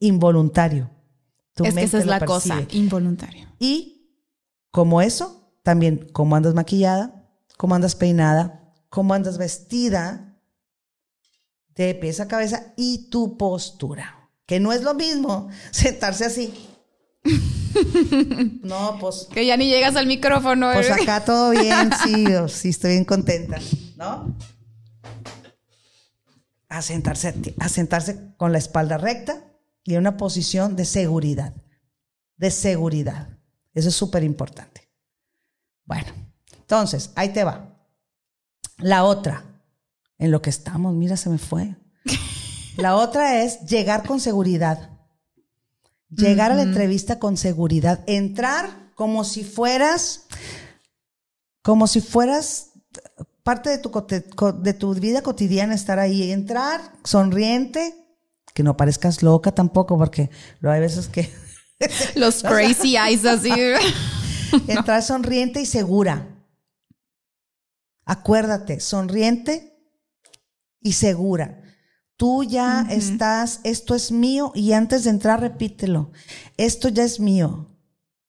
involuntario. 0.00 0.90
es 1.54 1.74
que 1.74 1.82
esa 1.82 1.98
es 1.98 2.06
la 2.06 2.18
cosa, 2.18 2.64
involuntario. 2.72 3.46
Y 3.60 4.10
como 4.72 5.02
eso, 5.02 5.52
también 5.62 6.08
cómo 6.12 6.34
andas 6.34 6.54
maquillada, 6.54 7.30
cómo 7.56 7.76
andas 7.76 7.94
peinada, 7.94 8.74
cómo 8.88 9.14
andas 9.14 9.38
vestida, 9.38 10.27
de 11.84 11.94
pies 11.94 12.20
a 12.20 12.28
cabeza 12.28 12.72
y 12.76 13.08
tu 13.10 13.36
postura. 13.36 14.30
Que 14.46 14.60
no 14.60 14.72
es 14.72 14.82
lo 14.82 14.94
mismo 14.94 15.48
sentarse 15.70 16.24
así. 16.24 16.52
No, 18.62 18.96
pues. 18.98 19.28
Que 19.30 19.46
ya 19.46 19.56
ni 19.56 19.68
llegas 19.68 19.94
al 19.94 20.06
micrófono. 20.06 20.72
Pues 20.72 20.90
acá 20.90 21.24
todo 21.24 21.50
bien, 21.50 21.90
sí, 22.02 22.26
sí, 22.48 22.70
estoy 22.70 22.92
bien 22.92 23.04
contenta, 23.04 23.58
¿no? 23.96 24.34
A 26.68 26.82
sentarse, 26.82 27.34
a 27.60 27.68
sentarse 27.68 28.34
con 28.36 28.52
la 28.52 28.58
espalda 28.58 28.98
recta 28.98 29.44
y 29.84 29.94
en 29.94 30.00
una 30.00 30.16
posición 30.16 30.76
de 30.76 30.84
seguridad. 30.84 31.54
De 32.36 32.50
seguridad. 32.50 33.38
Eso 33.74 33.90
es 33.90 33.94
súper 33.94 34.24
importante. 34.24 34.90
Bueno, 35.84 36.08
entonces, 36.58 37.10
ahí 37.14 37.30
te 37.30 37.44
va. 37.44 37.78
La 38.78 39.04
otra, 39.04 39.57
en 40.18 40.30
lo 40.30 40.42
que 40.42 40.50
estamos, 40.50 40.94
mira, 40.94 41.16
se 41.16 41.30
me 41.30 41.38
fue. 41.38 41.76
La 42.76 42.96
otra 42.96 43.42
es 43.42 43.60
llegar 43.66 44.06
con 44.06 44.20
seguridad. 44.20 44.90
Llegar 46.10 46.52
a 46.52 46.54
la 46.54 46.62
entrevista 46.62 47.18
con 47.18 47.36
seguridad. 47.36 48.02
Entrar 48.06 48.92
como 48.94 49.24
si 49.24 49.44
fueras, 49.44 50.26
como 51.60 51.86
si 51.86 52.00
fueras 52.00 52.70
parte 53.42 53.68
de 53.68 53.78
tu, 53.78 53.90
de 54.62 54.72
tu 54.72 54.94
vida 54.94 55.22
cotidiana, 55.22 55.74
estar 55.74 55.98
ahí. 55.98 56.30
Entrar 56.30 56.80
sonriente, 57.04 57.94
que 58.54 58.62
no 58.62 58.76
parezcas 58.76 59.22
loca 59.22 59.52
tampoco, 59.52 59.98
porque 59.98 60.30
lo 60.60 60.70
hay 60.70 60.80
veces 60.80 61.08
que... 61.08 61.30
Los 62.14 62.42
crazy 62.42 62.96
eyes 62.96 63.24
así. 63.26 63.52
Entrar 64.66 65.02
sonriente 65.02 65.60
y 65.60 65.66
segura. 65.66 66.26
Acuérdate, 68.04 68.80
sonriente 68.80 69.77
y 70.80 70.92
segura. 70.92 71.62
Tú 72.16 72.42
ya 72.42 72.86
estás, 72.90 73.60
esto 73.62 73.94
es 73.94 74.10
mío 74.10 74.50
y 74.54 74.72
antes 74.72 75.04
de 75.04 75.10
entrar 75.10 75.40
repítelo, 75.40 76.10
esto 76.56 76.88
ya 76.88 77.04
es 77.04 77.20
mío 77.20 77.76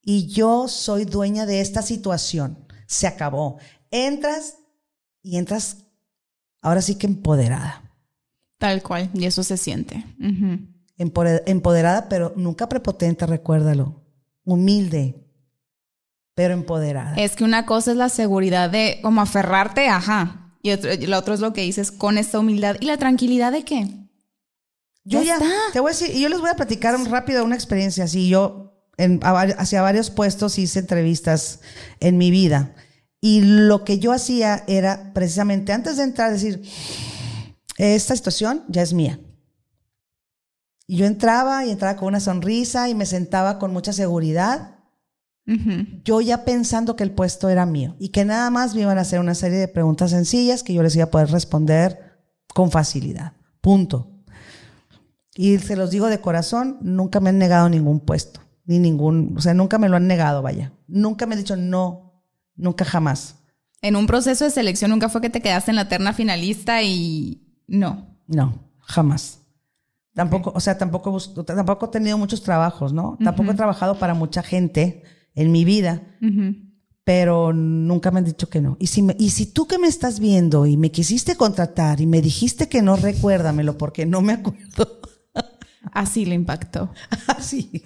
y 0.02 0.28
yo 0.28 0.68
soy 0.68 1.04
dueña 1.04 1.44
de 1.44 1.60
esta 1.60 1.82
situación. 1.82 2.66
Se 2.86 3.06
acabó. 3.06 3.58
Entras 3.90 4.58
y 5.22 5.36
entras 5.36 5.78
ahora 6.62 6.82
sí 6.82 6.94
que 6.94 7.06
empoderada. 7.06 7.82
Tal 8.58 8.82
cual, 8.82 9.10
y 9.14 9.24
eso 9.24 9.42
se 9.42 9.56
siente. 9.56 10.04
Empoderada, 10.96 12.08
pero 12.08 12.32
nunca 12.36 12.68
prepotente, 12.68 13.26
recuérdalo. 13.26 14.04
Humilde, 14.44 15.26
pero 16.34 16.54
empoderada. 16.54 17.16
Es 17.16 17.36
que 17.36 17.44
una 17.44 17.66
cosa 17.66 17.90
es 17.90 17.96
la 17.96 18.08
seguridad 18.08 18.70
de 18.70 19.00
como 19.02 19.20
aferrarte, 19.20 19.88
ajá, 19.88 20.49
y, 20.62 20.70
otro, 20.72 20.90
lo 20.94 21.18
otro 21.18 21.34
es 21.34 21.40
lo 21.40 21.52
que 21.52 21.62
dices 21.62 21.90
con 21.90 22.18
esta 22.18 22.38
humildad. 22.38 22.76
¿Y 22.80 22.86
la 22.86 22.96
tranquilidad 22.96 23.52
de 23.52 23.64
qué? 23.64 23.88
Yo 25.04 25.22
ya, 25.22 25.38
te 25.72 25.80
voy 25.80 25.90
a 25.90 25.94
decir, 25.94 26.14
yo 26.14 26.28
les 26.28 26.40
voy 26.40 26.50
a 26.50 26.56
platicar 26.56 26.94
un 26.94 27.06
rápido 27.06 27.44
una 27.44 27.54
experiencia 27.54 28.04
así. 28.04 28.28
Yo 28.28 28.84
en, 28.98 29.20
hacia 29.22 29.82
varios 29.82 30.10
puestos 30.10 30.58
hice 30.58 30.80
entrevistas 30.80 31.60
en 32.00 32.18
mi 32.18 32.30
vida. 32.30 32.74
Y 33.20 33.40
lo 33.42 33.84
que 33.84 33.98
yo 33.98 34.12
hacía 34.12 34.64
era 34.66 35.12
precisamente 35.12 35.72
antes 35.72 35.96
de 35.96 36.04
entrar 36.04 36.32
decir, 36.32 36.62
esta 37.76 38.14
situación 38.14 38.64
ya 38.68 38.82
es 38.82 38.92
mía. 38.92 39.18
Y 40.86 40.96
yo 40.96 41.06
entraba 41.06 41.64
y 41.64 41.70
entraba 41.70 41.96
con 41.96 42.08
una 42.08 42.20
sonrisa 42.20 42.88
y 42.88 42.94
me 42.94 43.06
sentaba 43.06 43.58
con 43.58 43.72
mucha 43.72 43.92
seguridad 43.92 44.79
yo 46.04 46.20
ya 46.20 46.44
pensando 46.44 46.94
que 46.94 47.02
el 47.02 47.10
puesto 47.10 47.48
era 47.48 47.66
mío 47.66 47.96
y 47.98 48.10
que 48.10 48.24
nada 48.24 48.50
más 48.50 48.74
me 48.74 48.82
iban 48.82 48.98
a 48.98 49.00
hacer 49.00 49.18
una 49.18 49.34
serie 49.34 49.58
de 49.58 49.68
preguntas 49.68 50.10
sencillas 50.10 50.62
que 50.62 50.74
yo 50.74 50.82
les 50.82 50.94
iba 50.94 51.06
a 51.06 51.10
poder 51.10 51.30
responder 51.30 52.20
con 52.54 52.70
facilidad. 52.70 53.32
Punto. 53.60 54.10
Y 55.34 55.58
se 55.58 55.76
los 55.76 55.90
digo 55.90 56.06
de 56.06 56.20
corazón, 56.20 56.78
nunca 56.82 57.20
me 57.20 57.30
han 57.30 57.38
negado 57.38 57.68
ningún 57.68 58.00
puesto, 58.00 58.40
ni 58.64 58.78
ningún, 58.78 59.34
o 59.36 59.40
sea, 59.40 59.54
nunca 59.54 59.78
me 59.78 59.88
lo 59.88 59.96
han 59.96 60.06
negado, 60.06 60.42
vaya. 60.42 60.72
Nunca 60.86 61.26
me 61.26 61.34
han 61.34 61.40
dicho 61.40 61.56
no, 61.56 62.22
nunca 62.54 62.84
jamás. 62.84 63.36
En 63.82 63.96
un 63.96 64.06
proceso 64.06 64.44
de 64.44 64.50
selección 64.50 64.90
nunca 64.90 65.08
fue 65.08 65.20
que 65.20 65.30
te 65.30 65.40
quedaste 65.40 65.70
en 65.70 65.76
la 65.76 65.88
terna 65.88 66.12
finalista 66.12 66.82
y 66.82 67.56
no. 67.66 68.18
No, 68.26 68.70
jamás. 68.80 69.40
Tampoco, 70.14 70.52
o 70.54 70.60
sea, 70.60 70.76
tampoco, 70.76 71.18
tampoco 71.44 71.86
he 71.86 71.90
tenido 71.90 72.18
muchos 72.18 72.42
trabajos, 72.42 72.92
¿no? 72.92 73.16
Tampoco 73.22 73.52
he 73.52 73.54
trabajado 73.54 73.98
para 73.98 74.12
mucha 74.12 74.42
gente 74.42 75.02
en 75.34 75.52
mi 75.52 75.64
vida, 75.64 76.02
pero 77.04 77.52
nunca 77.52 78.10
me 78.10 78.18
han 78.18 78.24
dicho 78.24 78.48
que 78.48 78.60
no. 78.60 78.76
Y 78.78 78.88
si, 78.88 79.06
y 79.18 79.30
si 79.30 79.46
tú 79.46 79.66
que 79.66 79.78
me 79.78 79.88
estás 79.88 80.20
viendo 80.20 80.66
y 80.66 80.76
me 80.76 80.90
quisiste 80.90 81.36
contratar 81.36 82.00
y 82.00 82.06
me 82.06 82.22
dijiste 82.22 82.68
que 82.68 82.82
no, 82.82 82.96
recuérdamelo 82.96 83.76
porque 83.78 84.06
no 84.06 84.20
me 84.20 84.34
acuerdo. 84.34 85.00
Así 85.92 86.24
le 86.24 86.34
impactó. 86.34 86.92
Así. 87.26 87.84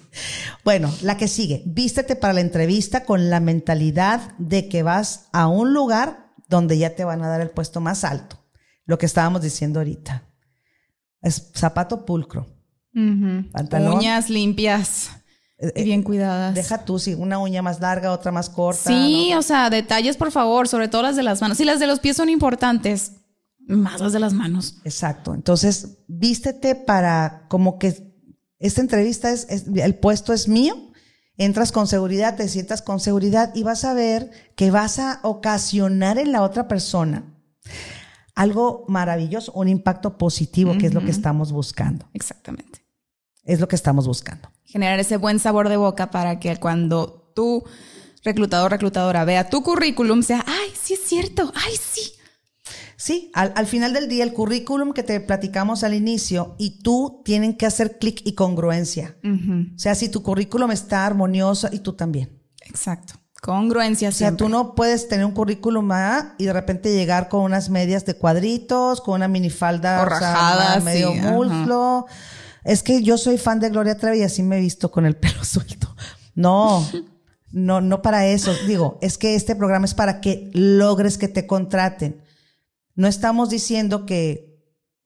Bueno, 0.63 0.91
la 1.01 1.17
que 1.17 1.27
sigue. 1.27 1.63
Vístete 1.65 2.15
para 2.15 2.33
la 2.33 2.41
entrevista 2.41 3.05
con 3.05 3.29
la 3.29 3.39
mentalidad 3.39 4.35
de 4.37 4.67
que 4.67 4.83
vas 4.83 5.29
a 5.31 5.47
un 5.47 5.73
lugar 5.73 6.33
donde 6.47 6.77
ya 6.77 6.95
te 6.95 7.03
van 7.03 7.23
a 7.23 7.27
dar 7.27 7.41
el 7.41 7.49
puesto 7.49 7.81
más 7.81 8.03
alto. 8.03 8.37
Lo 8.85 8.97
que 8.97 9.05
estábamos 9.05 9.41
diciendo 9.41 9.79
ahorita. 9.79 10.29
Es 11.21 11.51
zapato 11.55 12.05
pulcro. 12.05 12.47
Uñas 13.95 14.29
limpias. 14.29 15.09
Eh, 15.57 15.71
y 15.75 15.83
bien 15.83 16.03
cuidadas. 16.03 16.53
Deja 16.53 16.83
tú, 16.83 16.99
si 16.99 17.13
una 17.13 17.39
uña 17.39 17.61
más 17.61 17.79
larga, 17.79 18.11
otra 18.11 18.31
más 18.31 18.49
corta. 18.49 18.89
Sí, 18.89 19.33
o 19.33 19.41
sea, 19.41 19.69
detalles, 19.69 20.17
por 20.17 20.31
favor, 20.31 20.67
sobre 20.67 20.87
todo 20.87 21.03
las 21.03 21.15
de 21.15 21.23
las 21.23 21.41
manos. 21.41 21.57
Si 21.57 21.65
las 21.65 21.79
de 21.79 21.87
los 21.87 21.99
pies 21.99 22.17
son 22.17 22.29
importantes, 22.29 23.13
más 23.59 24.01
las 24.01 24.13
de 24.13 24.19
las 24.19 24.33
manos. 24.33 24.77
Exacto. 24.83 25.33
Entonces, 25.33 25.99
vístete 26.07 26.75
para 26.75 27.45
como 27.47 27.79
que 27.79 28.13
esta 28.59 28.81
entrevista 28.81 29.31
es, 29.31 29.47
el 29.73 29.95
puesto 29.95 30.33
es 30.33 30.47
mío. 30.47 30.91
Entras 31.37 31.73
con 31.73 31.87
seguridad, 31.87 32.37
te 32.37 32.47
sientas 32.47 32.81
con 32.81 33.01
seguridad 33.01 33.53
y 33.55 33.63
vas 33.63 33.83
a 33.83 33.93
ver 33.93 34.31
que 34.55 34.71
vas 34.71 34.99
a 34.99 35.19
ocasionar 35.23 36.17
en 36.17 36.31
la 36.31 36.41
otra 36.41 36.69
persona 36.69 37.25
algo 38.35 38.85
maravilloso, 38.87 39.51
un 39.53 39.67
impacto 39.67 40.17
positivo, 40.17 40.77
que 40.77 40.87
es 40.87 40.93
lo 40.93 41.01
que 41.01 41.11
estamos 41.11 41.51
buscando. 41.51 42.05
Exactamente. 42.13 42.85
Es 43.43 43.59
lo 43.59 43.67
que 43.67 43.75
estamos 43.75 44.07
buscando 44.07 44.49
generar 44.65 44.99
ese 44.99 45.17
buen 45.17 45.39
sabor 45.39 45.69
de 45.69 45.77
boca 45.77 46.11
para 46.11 46.39
que 46.39 46.55
cuando 46.57 47.31
tu 47.33 47.63
reclutador, 48.23 48.71
reclutadora 48.71 49.23
vea 49.23 49.49
tu 49.49 49.63
currículum 49.63 50.23
sea, 50.23 50.43
ay, 50.47 50.69
sí 50.81 50.95
es 50.95 51.01
cierto, 51.05 51.51
ay, 51.55 51.73
sí. 51.79 52.11
Sí, 52.97 53.29
al, 53.33 53.67
final 53.67 53.93
del 53.93 54.07
día 54.07 54.23
el 54.23 54.33
currículum 54.33 54.93
que 54.93 55.03
te 55.03 55.19
platicamos 55.19 55.83
al 55.83 55.93
inicio 55.93 56.55
y 56.57 56.81
tú 56.81 57.21
tienen 57.23 57.55
que 57.55 57.65
hacer 57.65 57.99
clic 57.99 58.21
y 58.23 58.33
congruencia. 58.33 59.17
O 59.23 59.77
sea, 59.77 59.95
si 59.95 60.09
tu 60.09 60.23
currículum 60.23 60.71
está 60.71 61.05
armonioso 61.05 61.67
y 61.71 61.79
tú 61.79 61.93
también. 61.93 62.41
Exacto. 62.61 63.15
Congruencia. 63.41 64.09
O 64.09 64.11
sea, 64.11 64.35
tú 64.35 64.49
no 64.49 64.73
puedes 64.73 65.07
tener 65.07 65.25
un 65.25 65.33
currículum 65.33 65.91
A 65.91 66.35
y 66.39 66.45
de 66.45 66.53
repente 66.53 66.95
llegar 66.95 67.29
con 67.29 67.41
unas 67.41 67.69
medias 67.69 68.05
de 68.05 68.15
cuadritos, 68.15 69.01
con 69.01 69.15
una 69.15 69.27
minifalda 69.27 70.03
o 70.03 70.81
medio 70.81 71.13
muslo 71.13 72.07
es 72.65 72.81
que 72.83 73.03
yo 73.03 73.17
soy 73.17 73.37
fan 73.37 73.59
de 73.59 73.69
Gloria 73.69 73.95
Trevi 73.95 74.19
y 74.19 74.23
así 74.23 74.43
me 74.43 74.57
he 74.57 74.61
visto 74.61 74.91
con 74.91 75.05
el 75.05 75.15
pelo 75.17 75.43
suelto. 75.43 75.95
No, 76.33 76.85
no, 77.51 77.79
no 77.79 78.01
para 78.01 78.27
eso. 78.27 78.53
Digo, 78.67 78.97
es 79.01 79.17
que 79.17 79.35
este 79.35 79.55
programa 79.55 79.85
es 79.85 79.93
para 79.93 80.19
que 80.19 80.49
logres 80.53 81.17
que 81.17 81.27
te 81.27 81.47
contraten. 81.47 82.21
No 82.95 83.07
estamos 83.07 83.49
diciendo 83.49 84.05
que 84.05 84.55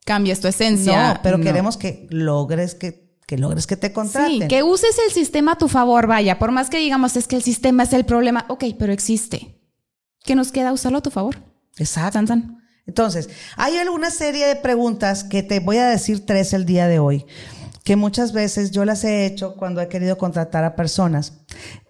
cambies 0.05 0.39
tu 0.39 0.47
esencia. 0.47 1.13
No, 1.13 1.19
pero 1.21 1.39
queremos 1.39 1.77
que 1.77 2.07
logres 2.09 2.73
que, 2.75 3.15
que 3.27 3.37
logres 3.37 3.67
que 3.67 3.77
te 3.77 3.91
contraten. 3.91 4.41
Sí, 4.41 4.47
que 4.47 4.63
uses 4.63 4.97
el 5.05 5.13
sistema 5.13 5.53
a 5.53 5.57
tu 5.57 5.67
favor, 5.67 6.07
vaya. 6.07 6.39
Por 6.39 6.51
más 6.51 6.69
que 6.69 6.79
digamos 6.79 7.15
es 7.17 7.27
que 7.27 7.35
el 7.35 7.43
sistema 7.43 7.83
es 7.83 7.93
el 7.93 8.05
problema, 8.05 8.45
ok, 8.47 8.65
pero 8.79 8.93
existe. 8.93 9.59
¿Qué 10.23 10.35
nos 10.35 10.51
queda 10.51 10.73
usarlo 10.73 10.99
a 10.99 11.01
tu 11.01 11.11
favor? 11.11 11.37
Exacto. 11.77 12.19
Entonces, 12.89 13.29
hay 13.55 13.77
alguna 13.77 14.09
serie 14.09 14.47
de 14.47 14.55
preguntas 14.55 15.23
que 15.23 15.43
te 15.43 15.59
voy 15.59 15.77
a 15.77 15.87
decir 15.87 16.25
tres 16.25 16.53
el 16.53 16.65
día 16.65 16.87
de 16.87 16.97
hoy, 16.97 17.23
que 17.83 17.95
muchas 17.95 18.33
veces 18.33 18.71
yo 18.71 18.83
las 18.83 19.03
he 19.03 19.27
hecho 19.27 19.55
cuando 19.55 19.79
he 19.79 19.87
querido 19.87 20.17
contratar 20.17 20.63
a 20.63 20.75
personas. 20.75 21.33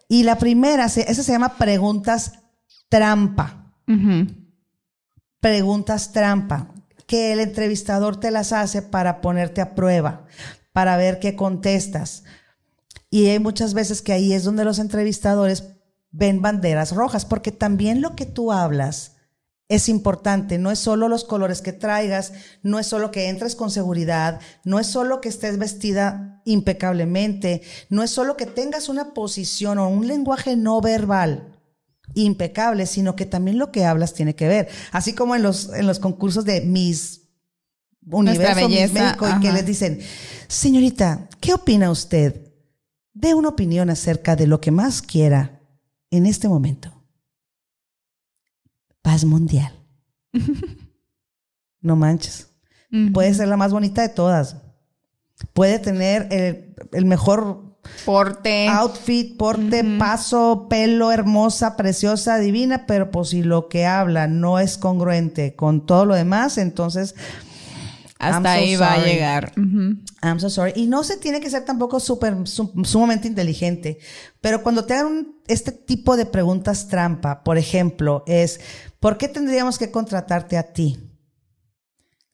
Y 0.09 0.23
la 0.23 0.37
primera, 0.37 0.87
esa 0.87 1.23
se 1.23 1.31
llama 1.31 1.55
preguntas 1.55 2.33
trampa. 2.89 3.73
Preguntas 5.39 6.11
trampa, 6.11 6.73
que 7.07 7.31
el 7.31 7.39
entrevistador 7.39 8.19
te 8.19 8.29
las 8.29 8.51
hace 8.51 8.81
para 8.81 9.21
ponerte 9.21 9.61
a 9.61 9.75
prueba, 9.75 10.25
para 10.73 10.97
ver 10.97 11.19
qué 11.19 11.33
contestas. 11.37 12.25
Y 13.09 13.27
hay 13.27 13.39
muchas 13.39 13.73
veces 13.73 14.01
que 14.01 14.11
ahí 14.11 14.33
es 14.33 14.43
donde 14.43 14.65
los 14.65 14.79
entrevistadores 14.79 15.63
ven 16.11 16.41
banderas 16.41 16.93
rojas, 16.93 17.23
porque 17.23 17.53
también 17.53 18.01
lo 18.01 18.17
que 18.17 18.25
tú 18.25 18.51
hablas, 18.51 19.15
es 19.69 19.87
importante. 19.87 20.57
No 20.57 20.71
es 20.71 20.79
solo 20.79 21.07
los 21.07 21.23
colores 21.23 21.61
que 21.61 21.71
traigas, 21.71 22.33
no 22.63 22.79
es 22.79 22.87
solo 22.87 23.11
que 23.11 23.29
entres 23.29 23.55
con 23.55 23.71
seguridad, 23.71 24.41
no 24.65 24.79
es 24.79 24.87
solo 24.87 25.21
que 25.21 25.29
estés 25.29 25.57
vestida 25.57 26.41
impecablemente, 26.43 27.61
no 27.89 28.03
es 28.03 28.09
solo 28.09 28.35
que 28.35 28.47
tengas 28.47 28.89
una 28.89 29.13
posición 29.13 29.77
o 29.77 29.87
un 29.87 30.07
lenguaje 30.07 30.57
no 30.57 30.81
verbal 30.81 31.55
impecable, 32.15 32.87
sino 32.87 33.15
que 33.15 33.27
también 33.27 33.59
lo 33.59 33.71
que 33.71 33.85
hablas 33.85 34.15
tiene 34.15 34.35
que 34.35 34.47
ver. 34.47 34.67
Así 34.91 35.13
como 35.13 35.35
en 35.35 35.43
los, 35.43 35.71
en 35.71 35.85
los 35.85 35.99
concursos 35.99 36.43
de 36.43 36.61
Miss 36.61 37.21
Universo, 38.09 38.67
Miss 38.67 38.91
México, 38.91 39.27
y 39.29 39.39
que 39.39 39.51
les 39.51 39.65
dicen, 39.67 39.99
señorita, 40.47 41.29
¿qué 41.39 41.53
opina 41.53 41.91
usted? 41.91 42.51
Dé 43.13 43.35
una 43.35 43.49
opinión 43.49 43.91
acerca 43.91 44.35
de 44.35 44.47
lo 44.47 44.59
que 44.59 44.71
más 44.71 45.03
quiera 45.03 45.61
en 46.09 46.25
este 46.25 46.49
momento 46.49 46.98
paz 49.01 49.25
mundial. 49.25 49.73
no 51.81 51.95
manches. 51.95 52.47
Puede 53.13 53.33
ser 53.35 53.47
la 53.47 53.57
más 53.57 53.71
bonita 53.71 54.01
de 54.01 54.09
todas. 54.09 54.57
Puede 55.53 55.77
tener 55.77 56.27
el, 56.91 57.05
mejor 57.05 57.77
Porte. 58.03 58.67
outfit, 58.67 59.37
porte, 59.37 59.83
paso, 59.97 60.67
pelo, 60.69 61.11
hermosa, 61.11 61.77
preciosa, 61.77 62.39
divina, 62.39 62.85
pero 62.87 63.11
pues 63.11 63.29
si 63.29 63.43
lo 63.43 63.69
que 63.69 63.85
habla 63.85 64.27
no 64.27 64.59
es 64.59 64.77
congruente 64.77 65.55
con 65.55 65.85
todo 65.85 66.05
lo 66.05 66.15
demás, 66.15 66.57
entonces 66.57 67.15
Hasta 68.19 68.53
so 68.55 68.59
ahí 68.59 68.75
va 68.75 68.93
a 68.93 68.97
llegar. 69.05 69.53
I'm 70.21 70.39
so 70.39 70.49
sorry. 70.49 70.73
Y 70.75 70.87
no 70.87 71.03
se 71.05 71.17
tiene 71.17 71.39
que 71.39 71.49
ser 71.49 71.63
tampoco 71.65 71.99
súper, 72.01 72.33
sum- 72.47 72.83
sumamente 72.83 73.27
inteligente. 73.29 73.97
Pero 74.41 74.61
cuando 74.61 74.85
te 74.85 74.93
hagan 74.93 75.35
este 75.47 75.71
tipo 75.71 76.17
de 76.17 76.25
preguntas 76.25 76.89
trampa, 76.89 77.43
por 77.43 77.57
ejemplo, 77.57 78.23
es, 78.27 78.59
¿por 78.99 79.17
qué 79.17 79.29
tendríamos 79.29 79.77
que 79.79 79.89
contratarte 79.89 80.57
a 80.57 80.73
ti? 80.73 80.99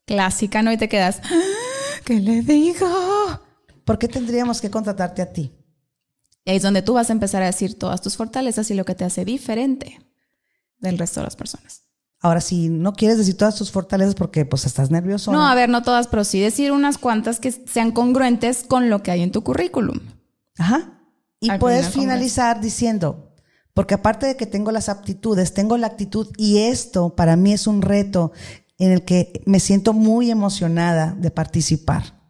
Clásica, 0.06 0.62
¿no? 0.62 0.72
Y 0.72 0.78
te 0.78 0.90
quedas, 0.90 1.22
"Ah, 1.24 2.00
¿qué 2.04 2.20
le 2.20 2.42
digo? 2.42 2.88
¿Por 3.84 3.98
qué 4.00 4.08
tendríamos 4.08 4.62
que 4.62 4.70
contratarte 4.72 5.22
a 5.22 5.32
ti? 5.32 5.52
Y 6.44 6.52
ahí 6.52 6.58
es 6.58 6.64
donde 6.64 6.82
tú 6.82 6.94
vas 6.94 7.10
a 7.10 7.14
empezar 7.14 7.42
a 7.42 7.48
decir 7.48 7.78
todas 7.78 8.02
tus 8.02 8.18
fortalezas 8.18 8.70
y 8.70 8.76
lo 8.76 8.86
que 8.86 8.94
te 8.96 9.04
hace 9.04 9.26
diferente 9.26 10.00
del 10.80 10.98
resto 10.98 11.20
de 11.20 11.26
las 11.26 11.36
personas. 11.36 11.85
Ahora, 12.22 12.42
si 12.42 12.70
no 12.70 12.94
quieres 12.94 13.18
decir 13.18 13.38
todas 13.38 13.56
tus 13.56 13.72
fortalezas 13.72 14.16
porque 14.16 14.46
pues 14.46 14.66
estás 14.66 14.90
nervioso. 14.90 15.32
No, 15.32 15.46
a 15.46 15.54
ver, 15.54 15.70
no 15.70 15.84
todas, 15.84 16.08
pero 16.08 16.24
sí 16.24 16.40
decir 16.40 16.72
unas 16.72 16.98
cuantas 16.98 17.40
que 17.40 17.52
sean 17.52 17.92
congruentes 17.92 18.64
con 18.64 18.90
lo 18.90 19.04
que 19.04 19.12
hay 19.12 19.22
en 19.22 19.32
tu 19.32 19.44
currículum. 19.44 20.00
Ajá. 20.58 21.02
Y 21.40 21.50
Al 21.50 21.60
puedes 21.60 21.90
final, 21.90 22.06
finalizar 22.06 22.62
diciendo, 22.62 23.36
porque 23.74 23.94
aparte 23.94 24.26
de 24.26 24.38
que 24.38 24.46
tengo 24.46 24.72
las 24.72 24.90
aptitudes, 24.90 25.54
tengo 25.54 25.78
la 25.78 25.88
actitud 25.88 26.30
y 26.38 26.60
esto 26.60 27.16
para 27.16 27.36
mí 27.36 27.54
es 27.54 27.68
un 27.68 27.82
reto 27.82 28.32
en 28.78 28.92
el 28.92 29.04
que 29.04 29.44
me 29.46 29.60
siento 29.60 29.94
muy 29.94 30.32
emocionada 30.32 31.14
de 31.18 31.30
participar. 31.30 32.22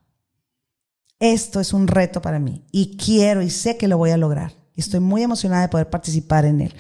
Esto 1.20 1.60
es 1.60 1.72
un 1.72 1.88
reto 1.88 2.22
para 2.22 2.40
mí 2.40 2.66
y 2.72 2.98
quiero 2.98 3.42
y 3.42 3.50
sé 3.50 3.78
que 3.78 3.88
lo 3.88 3.98
voy 3.98 4.10
a 4.10 4.18
lograr. 4.18 4.55
Y 4.76 4.82
Estoy 4.82 5.00
muy 5.00 5.24
emocionada 5.24 5.62
de 5.62 5.70
poder 5.70 5.90
participar 5.90 6.46
en 6.46 6.62
él. 6.62 6.74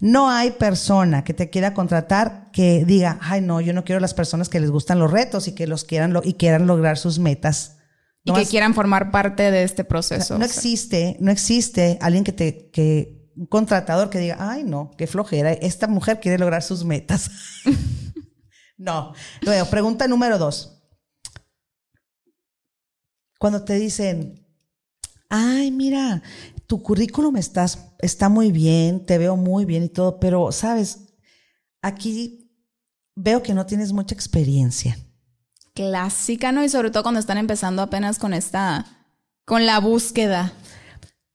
No 0.00 0.30
hay 0.30 0.50
persona 0.52 1.24
que 1.24 1.32
te 1.34 1.48
quiera 1.50 1.72
contratar 1.74 2.50
que 2.52 2.84
diga, 2.84 3.18
ay 3.22 3.40
no, 3.40 3.60
yo 3.60 3.72
no 3.72 3.84
quiero 3.84 4.00
las 4.00 4.14
personas 4.14 4.48
que 4.48 4.60
les 4.60 4.70
gustan 4.70 4.98
los 4.98 5.10
retos 5.10 5.48
y 5.48 5.54
que 5.54 5.66
los 5.66 5.84
quieran 5.84 6.12
lo- 6.12 6.22
y 6.24 6.34
quieran 6.34 6.66
lograr 6.66 6.98
sus 6.98 7.18
metas. 7.18 7.76
Y 8.24 8.32
que 8.34 8.44
quieran 8.44 8.74
formar 8.74 9.10
parte 9.10 9.50
de 9.50 9.62
este 9.62 9.84
proceso. 9.84 10.38
no 10.38 10.44
O 10.44 10.48
sea, 10.48 10.54
existe, 10.54 11.16
no 11.20 11.30
existe 11.30 11.96
alguien 12.02 12.24
que 12.24 12.32
te, 12.32 12.70
que, 12.70 13.30
un 13.36 13.46
contratador 13.46 14.10
que 14.10 14.18
diga, 14.18 14.36
ay 14.38 14.64
no, 14.64 14.90
qué 14.98 15.06
flojera, 15.06 15.52
esta 15.52 15.86
mujer 15.86 16.20
quiere 16.20 16.36
lograr 16.38 16.62
sus 16.62 16.84
metas. 16.84 17.30
no. 18.76 19.14
Luego, 19.40 19.64
pregunta 19.70 20.06
número 20.06 20.36
dos. 20.36 20.82
Cuando 23.38 23.64
te 23.64 23.74
dicen, 23.78 24.46
ay, 25.30 25.70
mira, 25.70 26.22
tu 26.70 26.84
currículum 26.84 27.36
estás, 27.36 27.88
está 27.98 28.28
muy 28.28 28.52
bien, 28.52 29.04
te 29.04 29.18
veo 29.18 29.34
muy 29.34 29.64
bien 29.64 29.82
y 29.82 29.88
todo, 29.88 30.20
pero 30.20 30.52
sabes, 30.52 31.16
aquí 31.82 32.48
veo 33.16 33.42
que 33.42 33.54
no 33.54 33.66
tienes 33.66 33.92
mucha 33.92 34.14
experiencia. 34.14 34.96
Clásica, 35.74 36.52
¿no? 36.52 36.62
Y 36.62 36.68
sobre 36.68 36.92
todo 36.92 37.02
cuando 37.02 37.18
están 37.18 37.38
empezando 37.38 37.82
apenas 37.82 38.20
con 38.20 38.32
esta, 38.32 38.86
con 39.44 39.66
la 39.66 39.80
búsqueda. 39.80 40.52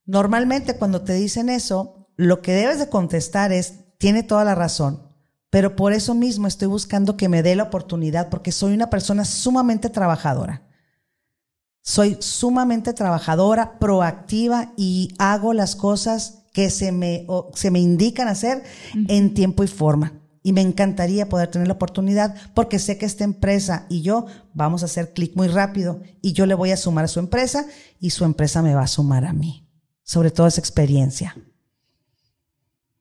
Normalmente 0.06 0.78
cuando 0.78 1.02
te 1.02 1.15
dicen 1.15 1.50
eso, 1.50 2.08
lo 2.15 2.41
que 2.41 2.54
debes 2.54 2.80
de 2.80 2.88
contestar 2.88 3.52
es, 3.52 3.74
tiene 3.98 4.24
toda 4.24 4.45
la 4.45 4.56
razón, 4.56 5.12
pero 5.50 5.76
por 5.76 5.91
eso 5.91 6.15
mismo 6.15 6.48
estoy 6.48 6.69
buscando 6.69 7.17
que 7.17 7.28
me 7.28 7.43
dé 7.43 7.58
la 7.58 7.63
oportunidad 7.63 8.30
porque 8.30 8.54
soy 8.54 8.74
una 8.74 8.89
persona 8.89 9.26
sumamente 9.26 9.89
trabajadora. 9.89 10.64
Soy 11.88 12.17
sumamente 12.19 12.93
trabajadora, 12.93 13.78
proactiva 13.78 14.74
y 14.76 15.13
hago 15.19 15.54
las 15.54 15.76
cosas 15.76 16.39
que 16.52 16.71
se 16.71 16.91
me, 16.91 17.26
o- 17.28 17.52
se 17.54 17.69
me 17.69 17.80
indican 17.80 18.28
hacer 18.28 18.63
en 19.08 19.36
tiempo 19.36 19.63
y 19.63 19.67
forma. 19.67 20.13
Y 20.41 20.52
me 20.52 20.62
encantaría 20.62 21.30
poder 21.30 21.50
tener 21.52 21.67
la 21.67 21.76
oportunidad 21.76 22.36
porque 22.56 22.80
sé 22.80 22.98
que 22.98 23.06
esta 23.06 23.24
empresa 23.24 23.86
y 23.88 24.02
yo 24.02 24.26
vamos 24.56 24.82
a 24.82 24.86
hacer 24.88 25.13
clic 25.13 25.36
muy 25.36 25.48
rápido 25.48 26.02
y 26.24 26.34
yo 26.34 26.48
le 26.48 26.56
voy 26.56 26.71
a 26.71 26.78
sumar 26.78 27.06
a 27.06 27.08
su 27.08 27.19
empresa 27.19 27.67
y 28.00 28.10
su 28.10 28.26
empresa 28.26 28.63
me 28.63 28.74
va 28.74 28.82
a 28.84 28.88
sumar 28.88 29.24
a 29.26 29.34
mí. 29.34 29.67
Sobre 30.04 30.32
todo 30.32 30.48
esa 30.48 30.62
experiencia. 30.62 31.36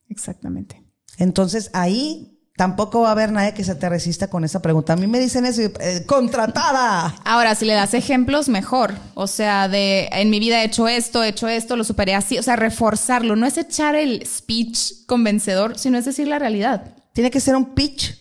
Exactamente. 0.09 0.85
Entonces 1.17 1.71
ahí 1.73 2.34
tampoco 2.57 3.01
va 3.01 3.09
a 3.09 3.13
haber 3.13 3.33
nadie 3.33 3.53
que 3.53 3.65
se 3.65 3.75
te 3.75 3.89
resista 3.89 4.29
con 4.29 4.45
esa 4.45 4.63
pregunta. 4.63 4.93
A 4.93 4.97
mí 4.97 5.07
me 5.07 5.19
dicen 5.19 5.45
eso, 5.45 5.63
eh, 5.63 6.05
contratada. 6.07 7.15
Ahora, 7.25 7.55
si 7.55 7.65
le 7.65 7.75
das 7.75 7.95
ejemplos, 7.95 8.49
mejor. 8.49 8.95
O 9.15 9.27
sea, 9.27 9.69
de 9.69 10.09
en 10.13 10.31
mi 10.31 10.39
vida 10.39 10.63
he 10.63 10.67
hecho 10.67 10.89
esto, 10.89 11.23
he 11.23 11.29
hecho 11.29 11.49
esto, 11.49 11.77
lo 11.77 11.85
superé 11.85 12.15
así. 12.15 12.39
O 12.39 12.43
sea, 12.43 12.57
reforzarlo. 12.57 13.37
No 13.37 13.47
es 13.47 13.59
echar 13.59 13.95
el 13.97 14.25
speech 14.27 15.07
convencedor, 15.07 15.79
sino 15.79 15.99
es 15.99 16.05
decir 16.05 16.29
la 16.29 16.39
realidad. 16.39 16.95
Tiene 17.13 17.31
que 17.31 17.41
ser 17.41 17.57
un 17.57 17.75
pitch, 17.75 18.17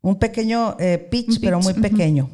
un 0.00 0.18
pequeño 0.18 0.76
eh, 0.78 0.98
pitch, 1.10 1.36
Un 1.36 1.40
pero 1.40 1.60
muy 1.60 1.74
pequeño. 1.74 2.30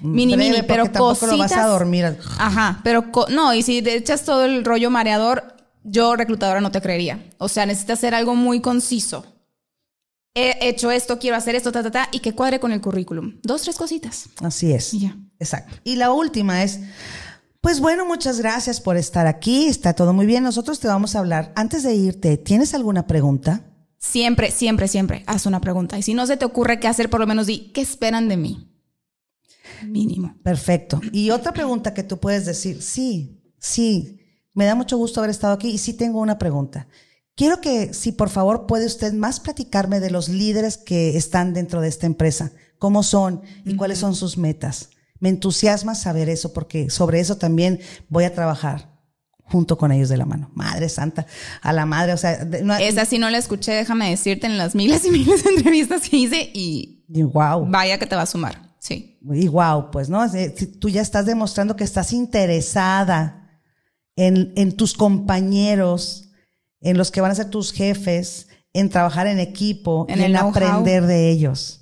Mini, 0.00 0.34
Breve, 0.34 0.50
mini, 0.50 0.56
porque 0.58 0.68
pero 0.68 0.84
tampoco 0.84 1.26
lo 1.26 1.38
vas 1.38 1.52
a 1.52 1.66
dormir. 1.66 2.18
Ajá, 2.38 2.80
pero 2.84 3.06
no, 3.30 3.54
y 3.54 3.62
si 3.62 3.80
te 3.80 3.94
echas 3.96 4.22
todo 4.22 4.44
el 4.44 4.64
rollo 4.64 4.90
mareador, 4.90 5.54
yo 5.82 6.14
reclutadora 6.14 6.60
no 6.60 6.70
te 6.70 6.80
creería. 6.80 7.24
O 7.38 7.48
sea, 7.48 7.64
necesitas 7.66 7.98
hacer 7.98 8.14
algo 8.14 8.34
muy 8.34 8.60
conciso. 8.60 9.24
He 10.36 10.68
hecho 10.68 10.90
esto, 10.90 11.20
quiero 11.20 11.36
hacer 11.36 11.54
esto, 11.54 11.70
ta, 11.70 11.82
ta, 11.84 11.90
ta, 11.92 12.08
y 12.10 12.18
que 12.18 12.34
cuadre 12.34 12.58
con 12.58 12.72
el 12.72 12.80
currículum. 12.80 13.38
Dos, 13.42 13.62
tres 13.62 13.76
cositas. 13.76 14.28
Así 14.42 14.72
es. 14.72 14.92
Y 14.92 15.00
ya. 15.00 15.16
Exacto. 15.38 15.76
Y 15.84 15.94
la 15.94 16.10
última 16.10 16.64
es, 16.64 16.80
pues 17.60 17.78
bueno, 17.78 18.04
muchas 18.04 18.40
gracias 18.40 18.80
por 18.80 18.96
estar 18.96 19.28
aquí. 19.28 19.66
Está 19.66 19.92
todo 19.94 20.12
muy 20.12 20.26
bien. 20.26 20.42
Nosotros 20.42 20.80
te 20.80 20.88
vamos 20.88 21.14
a 21.14 21.20
hablar. 21.20 21.52
Antes 21.54 21.84
de 21.84 21.94
irte, 21.94 22.36
¿tienes 22.36 22.74
alguna 22.74 23.06
pregunta? 23.06 23.62
Siempre, 23.98 24.50
siempre, 24.50 24.88
siempre 24.88 25.22
haz 25.26 25.46
una 25.46 25.60
pregunta. 25.60 25.96
Y 25.98 26.02
si 26.02 26.14
no 26.14 26.26
se 26.26 26.36
te 26.36 26.44
ocurre 26.44 26.80
qué 26.80 26.88
hacer, 26.88 27.08
por 27.08 27.20
lo 27.20 27.28
menos 27.28 27.46
di, 27.46 27.70
¿qué 27.72 27.80
esperan 27.80 28.28
de 28.28 28.36
mí? 28.36 28.70
Mínimo. 29.86 30.36
Perfecto. 30.42 31.00
Y 31.12 31.30
otra 31.30 31.52
pregunta 31.52 31.94
que 31.94 32.02
tú 32.02 32.18
puedes 32.18 32.44
decir, 32.44 32.82
sí, 32.82 33.40
sí, 33.58 34.20
me 34.52 34.66
da 34.66 34.74
mucho 34.74 34.96
gusto 34.96 35.20
haber 35.20 35.30
estado 35.30 35.54
aquí 35.54 35.68
y 35.68 35.78
sí 35.78 35.94
tengo 35.94 36.20
una 36.20 36.38
pregunta. 36.38 36.88
Quiero 37.36 37.60
que, 37.60 37.92
si 37.94 38.12
por 38.12 38.28
favor 38.30 38.66
puede 38.66 38.86
usted 38.86 39.12
más 39.12 39.40
platicarme 39.40 39.98
de 40.00 40.10
los 40.10 40.28
líderes 40.28 40.76
que 40.78 41.16
están 41.16 41.52
dentro 41.52 41.80
de 41.80 41.88
esta 41.88 42.06
empresa, 42.06 42.52
cómo 42.78 43.02
son 43.02 43.42
y 43.64 43.76
cuáles 43.76 43.98
son 43.98 44.14
sus 44.14 44.38
metas. 44.38 44.90
Me 45.18 45.30
entusiasma 45.30 45.94
saber 45.94 46.28
eso 46.28 46.52
porque 46.52 46.90
sobre 46.90 47.18
eso 47.20 47.36
también 47.36 47.80
voy 48.08 48.24
a 48.24 48.34
trabajar 48.34 48.92
junto 49.46 49.76
con 49.76 49.90
ellos 49.92 50.08
de 50.08 50.16
la 50.16 50.26
mano. 50.26 50.50
Madre 50.54 50.88
Santa, 50.88 51.26
a 51.60 51.72
la 51.72 51.86
madre, 51.86 52.12
o 52.12 52.16
sea, 52.16 52.44
no- 52.62 52.76
Esa 52.76 53.04
sí 53.04 53.18
no 53.18 53.28
la 53.30 53.38
escuché, 53.38 53.72
déjame 53.72 54.10
decirte, 54.10 54.46
en 54.46 54.56
las 54.58 54.74
miles 54.74 55.04
y 55.04 55.10
miles 55.10 55.42
de 55.44 55.50
entrevistas 55.50 56.08
que 56.08 56.16
hice 56.16 56.50
y 56.54 57.04
y 57.08 57.22
wow. 57.22 57.66
vaya 57.68 57.98
que 57.98 58.06
te 58.06 58.16
va 58.16 58.22
a 58.22 58.26
sumar. 58.26 58.74
Sí. 58.78 59.18
Y 59.32 59.48
wow, 59.48 59.90
pues, 59.90 60.08
¿no? 60.08 60.24
Eh, 60.34 60.50
Tú 60.80 60.88
ya 60.88 61.00
estás 61.02 61.26
demostrando 61.26 61.74
que 61.76 61.84
estás 61.84 62.12
interesada 62.12 63.60
en, 64.16 64.52
en 64.56 64.76
tus 64.76 64.94
compañeros, 64.94 66.30
en 66.84 66.96
los 66.96 67.10
que 67.10 67.20
van 67.20 67.32
a 67.32 67.34
ser 67.34 67.50
tus 67.50 67.72
jefes, 67.72 68.46
en 68.72 68.88
trabajar 68.90 69.26
en 69.26 69.40
equipo, 69.40 70.06
En 70.08 70.30
y 70.30 70.34
aprender 70.36 71.06
de 71.06 71.30
ellos. 71.30 71.80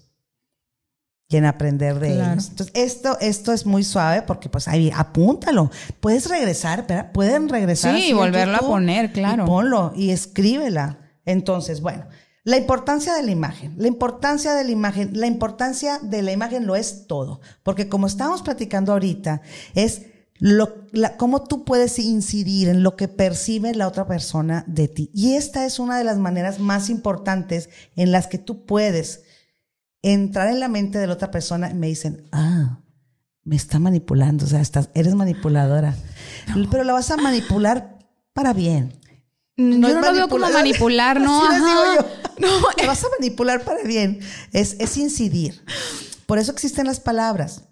Y 1.29 1.37
en 1.37 1.47
aprender 1.47 1.99
de 1.99 2.15
Claro. 2.15 2.33
ellos. 2.33 2.49
Entonces, 2.51 2.75
esto, 2.77 3.19
esto 3.21 3.53
es 3.53 3.65
muy 3.67 3.85
suave 3.85 4.23
porque, 4.23 4.49
pues, 4.49 4.69
ahí, 4.69 4.91
apúntalo. 4.95 5.71
Puedes 6.01 6.29
regresar, 6.29 6.87
¿verdad? 6.87 7.11
Pueden 7.13 7.49
regresar. 7.49 7.95
Sí, 7.95 8.01
así 8.03 8.11
en 8.11 8.17
volverla 8.19 8.59
a 8.59 8.61
poner, 8.61 9.13
claro. 9.13 9.45
Y 9.45 9.47
ponlo 9.47 9.93
y 9.97 10.11
escríbela. 10.11 10.99
Entonces, 11.25 11.81
bueno, 11.81 12.05
la 12.45 12.57
importancia 12.59 13.15
de 13.15 13.23
la 13.23 13.31
imagen, 13.31 13.75
la 13.79 13.89
importancia 13.89 14.55
de 14.55 14.65
la 14.65 14.71
imagen, 14.71 15.11
la 15.15 15.27
importancia 15.27 15.99
de 16.03 16.23
la 16.23 16.33
imagen 16.33 16.67
lo 16.67 16.77
es 16.77 17.07
todo, 17.07 17.41
porque 17.63 17.89
como 17.89 18.07
estábamos 18.09 18.43
platicando 18.43 18.93
ahorita, 18.93 19.41
es 19.75 20.03
lo, 20.45 20.89
la, 20.91 21.17
cómo 21.17 21.45
tú 21.45 21.65
puedes 21.65 22.01
incidir 22.01 22.69
en 22.69 22.83
lo 22.83 22.97
que 22.97 23.07
percibe 23.07 23.77
la 23.77 23.87
otra 23.87 24.09
persona 24.09 24.65
de 24.67 24.89
ti. 24.89 25.09
Y 25.15 25.35
esta 25.35 25.65
es 25.65 25.79
una 25.79 25.97
de 25.97 26.03
las 26.03 26.19
maneras 26.19 26.59
más 26.59 26.91
importantes 26.91 27.71
en 27.95 28.11
las 28.11 28.27
que 28.27 28.39
tú 28.39 28.67
puedes 28.67 29.23
entrar 30.03 30.49
en 30.49 30.59
la 30.59 30.67
mente 30.67 30.99
de 30.99 31.07
la 31.07 31.13
otra 31.13 31.31
persona 31.31 31.71
y 31.71 31.75
me 31.75 31.87
dicen, 31.87 32.27
ah, 32.33 32.81
me 33.45 33.55
está 33.55 33.79
manipulando, 33.79 34.45
o 34.45 34.49
sea, 34.49 34.61
estás, 34.61 34.91
eres 34.95 35.15
manipuladora. 35.15 35.95
Pero 36.73 36.83
la 36.83 36.95
vas 36.95 37.13
a 37.13 37.17
manipular 37.19 38.01
para 38.33 38.53
bien. 38.53 38.99
yo 39.57 39.65
es 39.69 39.79
no 39.79 40.01
lo 40.01 40.13
veo 40.13 40.29
como 40.29 40.51
manipular, 40.51 41.21
¿no? 41.21 41.41
Así 41.49 41.65
digo 41.65 41.83
yo. 41.95 42.07
No, 42.41 42.67
te 42.77 42.89
vas 42.89 43.05
a 43.05 43.09
manipular 43.21 43.63
para 43.63 43.85
bien. 43.85 44.19
Es, 44.53 44.75
es 44.81 44.97
incidir. 44.97 45.65
Por 46.27 46.41
eso 46.41 46.51
existen 46.51 46.87
las 46.87 46.99
palabras. 46.99 47.63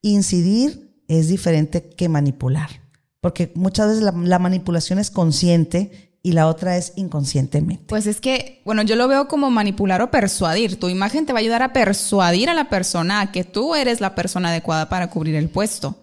Incidir 0.00 0.91
es 1.18 1.28
diferente 1.28 1.90
que 1.90 2.08
manipular. 2.08 2.82
Porque 3.20 3.52
muchas 3.54 3.88
veces 3.88 4.02
la, 4.02 4.12
la 4.12 4.38
manipulación 4.38 4.98
es 4.98 5.10
consciente 5.10 6.12
y 6.22 6.32
la 6.32 6.46
otra 6.46 6.76
es 6.76 6.92
inconscientemente. 6.96 7.84
Pues 7.88 8.06
es 8.06 8.20
que, 8.20 8.62
bueno, 8.64 8.82
yo 8.82 8.96
lo 8.96 9.08
veo 9.08 9.28
como 9.28 9.50
manipular 9.50 10.02
o 10.02 10.10
persuadir. 10.10 10.78
Tu 10.78 10.88
imagen 10.88 11.26
te 11.26 11.32
va 11.32 11.38
a 11.38 11.40
ayudar 11.40 11.62
a 11.62 11.72
persuadir 11.72 12.48
a 12.48 12.54
la 12.54 12.68
persona 12.68 13.20
a 13.20 13.32
que 13.32 13.44
tú 13.44 13.74
eres 13.74 14.00
la 14.00 14.14
persona 14.14 14.50
adecuada 14.50 14.88
para 14.88 15.10
cubrir 15.10 15.34
el 15.34 15.48
puesto. 15.48 15.96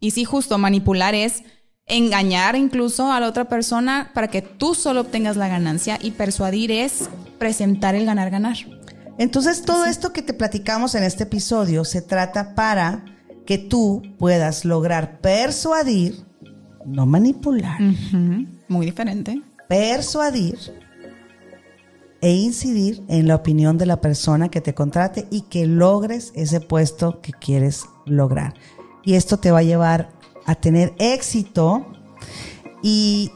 Y 0.00 0.12
sí, 0.12 0.24
justo 0.24 0.58
manipular 0.58 1.14
es 1.14 1.42
engañar 1.86 2.56
incluso 2.56 3.12
a 3.12 3.20
la 3.20 3.28
otra 3.28 3.46
persona 3.46 4.10
para 4.14 4.28
que 4.28 4.42
tú 4.42 4.74
solo 4.74 5.02
obtengas 5.02 5.36
la 5.36 5.48
ganancia 5.48 5.98
y 6.00 6.12
persuadir 6.12 6.70
es 6.70 7.10
presentar 7.38 7.94
el 7.94 8.06
ganar-ganar. 8.06 8.56
Entonces, 9.18 9.62
todo 9.62 9.84
esto 9.84 10.12
que 10.12 10.22
te 10.22 10.34
platicamos 10.34 10.94
en 10.94 11.04
este 11.04 11.24
episodio 11.24 11.84
se 11.84 12.02
trata 12.02 12.54
para 12.54 13.13
que 13.46 13.58
tú 13.58 14.02
puedas 14.18 14.64
lograr 14.64 15.20
persuadir, 15.20 16.24
no 16.84 17.06
manipular. 17.06 17.80
Muy 18.68 18.86
diferente. 18.86 19.42
Persuadir 19.68 20.58
e 22.20 22.30
incidir 22.30 23.02
en 23.08 23.28
la 23.28 23.34
opinión 23.34 23.76
de 23.76 23.86
la 23.86 24.00
persona 24.00 24.48
que 24.48 24.62
te 24.62 24.74
contrate 24.74 25.26
y 25.30 25.42
que 25.42 25.66
logres 25.66 26.32
ese 26.34 26.60
puesto 26.60 27.20
que 27.20 27.32
quieres 27.32 27.84
lograr. 28.06 28.54
Y 29.04 29.14
esto 29.14 29.38
te 29.38 29.50
va 29.50 29.58
a 29.58 29.62
llevar 29.62 30.10
a 30.46 30.54
tener 30.54 30.94
éxito 30.98 31.86
y 32.82 33.30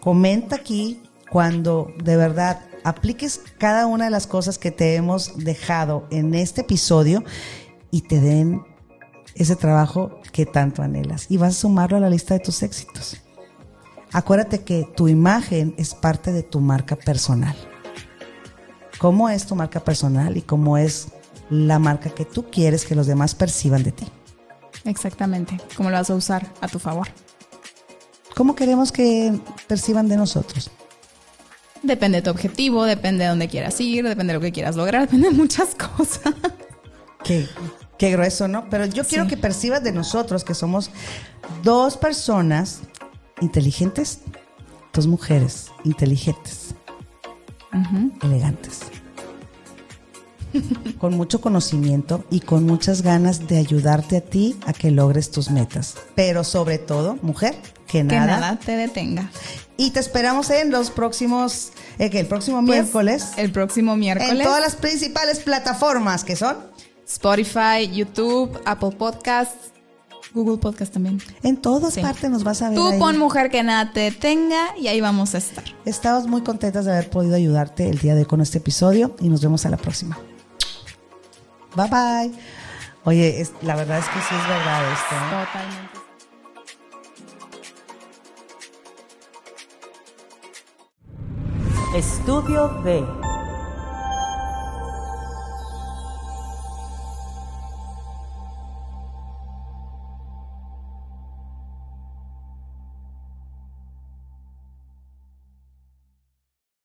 comenta 0.00 0.56
aquí 0.56 1.02
cuando 1.30 1.90
de 2.02 2.16
verdad 2.16 2.60
apliques 2.84 3.40
cada 3.58 3.86
una 3.86 4.04
de 4.04 4.10
las 4.10 4.26
cosas 4.26 4.58
que 4.58 4.70
te 4.70 4.94
hemos 4.94 5.38
dejado 5.38 6.06
en 6.10 6.34
este 6.34 6.60
episodio 6.60 7.24
y 7.90 8.02
te 8.02 8.20
den 8.20 8.62
ese 9.34 9.56
trabajo 9.56 10.20
que 10.32 10.46
tanto 10.46 10.82
anhelas 10.82 11.26
y 11.28 11.36
vas 11.36 11.56
a 11.56 11.60
sumarlo 11.60 11.96
a 11.96 12.00
la 12.00 12.10
lista 12.10 12.34
de 12.34 12.40
tus 12.40 12.62
éxitos. 12.62 13.16
Acuérdate 14.12 14.62
que 14.62 14.88
tu 14.96 15.08
imagen 15.08 15.74
es 15.76 15.94
parte 15.94 16.32
de 16.32 16.42
tu 16.42 16.60
marca 16.60 16.96
personal. 16.96 17.56
¿Cómo 18.98 19.28
es 19.28 19.44
tu 19.46 19.56
marca 19.56 19.80
personal 19.80 20.36
y 20.36 20.42
cómo 20.42 20.78
es 20.78 21.08
la 21.50 21.78
marca 21.78 22.10
que 22.10 22.24
tú 22.24 22.48
quieres 22.50 22.84
que 22.84 22.94
los 22.94 23.06
demás 23.06 23.34
perciban 23.34 23.82
de 23.82 23.92
ti? 23.92 24.06
Exactamente, 24.84 25.58
cómo 25.76 25.90
lo 25.90 25.96
vas 25.96 26.10
a 26.10 26.14
usar 26.14 26.46
a 26.60 26.68
tu 26.68 26.78
favor. 26.78 27.08
¿Cómo 28.36 28.54
queremos 28.54 28.92
que 28.92 29.32
perciban 29.66 30.08
de 30.08 30.16
nosotros? 30.16 30.70
Depende 31.82 32.18
de 32.18 32.22
tu 32.22 32.30
objetivo, 32.30 32.84
depende 32.84 33.24
de 33.24 33.30
dónde 33.30 33.48
quieras 33.48 33.80
ir, 33.80 34.04
depende 34.08 34.32
de 34.32 34.38
lo 34.38 34.40
que 34.40 34.52
quieras 34.52 34.76
lograr, 34.76 35.02
depende 35.06 35.30
de 35.30 35.34
muchas 35.34 35.74
cosas. 35.74 36.34
Qué, 37.22 37.48
qué 37.98 38.10
grueso, 38.10 38.48
¿no? 38.48 38.68
Pero 38.70 38.86
yo 38.86 39.04
quiero 39.04 39.26
que 39.26 39.36
percibas 39.36 39.82
de 39.82 39.92
nosotros 39.92 40.44
que 40.44 40.54
somos 40.54 40.90
dos 41.62 41.96
personas 41.96 42.80
inteligentes, 43.40 44.20
dos 44.92 45.06
mujeres 45.06 45.70
inteligentes, 45.84 46.74
elegantes, 48.22 48.80
con 50.98 51.16
mucho 51.16 51.40
conocimiento 51.40 52.24
y 52.30 52.40
con 52.40 52.64
muchas 52.64 53.02
ganas 53.02 53.48
de 53.48 53.58
ayudarte 53.58 54.16
a 54.18 54.20
ti 54.20 54.56
a 54.66 54.72
que 54.72 54.90
logres 54.90 55.30
tus 55.30 55.50
metas. 55.50 55.94
Pero 56.14 56.44
sobre 56.44 56.78
todo, 56.78 57.18
mujer, 57.22 57.56
que 57.86 58.04
nada, 58.04 58.20
que 58.20 58.26
nada 58.40 58.58
te 58.58 58.76
detenga. 58.76 59.30
Y 59.76 59.90
te 59.90 59.98
esperamos 59.98 60.50
en 60.50 60.70
los 60.70 60.90
próximos, 60.90 61.72
eh, 61.98 62.08
que 62.08 62.20
el 62.20 62.26
próximo 62.26 62.64
Pues, 62.64 62.82
miércoles. 62.82 63.32
El 63.36 63.50
próximo 63.50 63.96
miércoles. 63.96 64.32
En 64.32 64.42
todas 64.42 64.60
las 64.60 64.76
principales 64.76 65.40
plataformas 65.40 66.22
que 66.22 66.36
son. 66.36 66.56
Spotify, 67.06 67.88
YouTube, 67.92 68.58
Apple 68.64 68.92
Podcasts, 68.92 69.72
Google 70.32 70.56
Podcast 70.58 70.92
también. 70.92 71.20
En 71.42 71.56
todas 71.56 71.94
Sí. 71.94 72.00
partes 72.00 72.28
nos 72.30 72.42
vas 72.44 72.60
a 72.62 72.70
ver. 72.70 72.78
Tú 72.78 72.88
ahí. 72.88 72.98
pon 72.98 73.18
mujer 73.18 73.50
que 73.50 73.62
nada 73.62 73.92
te 73.92 74.00
detenga 74.00 74.76
y 74.76 74.88
ahí 74.88 75.00
vamos 75.00 75.34
a 75.34 75.38
estar. 75.38 75.62
Estamos 75.84 76.26
muy 76.26 76.42
contentas 76.42 76.84
de 76.86 76.92
haber 76.92 77.10
podido 77.10 77.36
ayudarte 77.36 77.88
el 77.88 77.98
día 77.98 78.14
de 78.14 78.20
hoy 78.22 78.26
con 78.26 78.40
este 78.40 78.58
episodio 78.58 79.14
y 79.20 79.28
nos 79.28 79.42
vemos 79.42 79.64
a 79.66 79.70
la 79.70 79.76
próxima. 79.76 80.18
Bye 81.76 81.88
bye. 81.88 82.32
Oye, 83.04 83.40
es- 83.40 83.52
la 83.62 83.76
verdad 83.76 83.98
es 83.98 84.06
que 84.06 84.18
sí 84.20 84.34
es 84.34 84.48
verdad 84.48 84.92
esto. 84.92 85.14
¿eh? 85.14 85.44
Totalmente. 85.46 85.94
Estudio 91.94 92.68
B. 92.82 93.04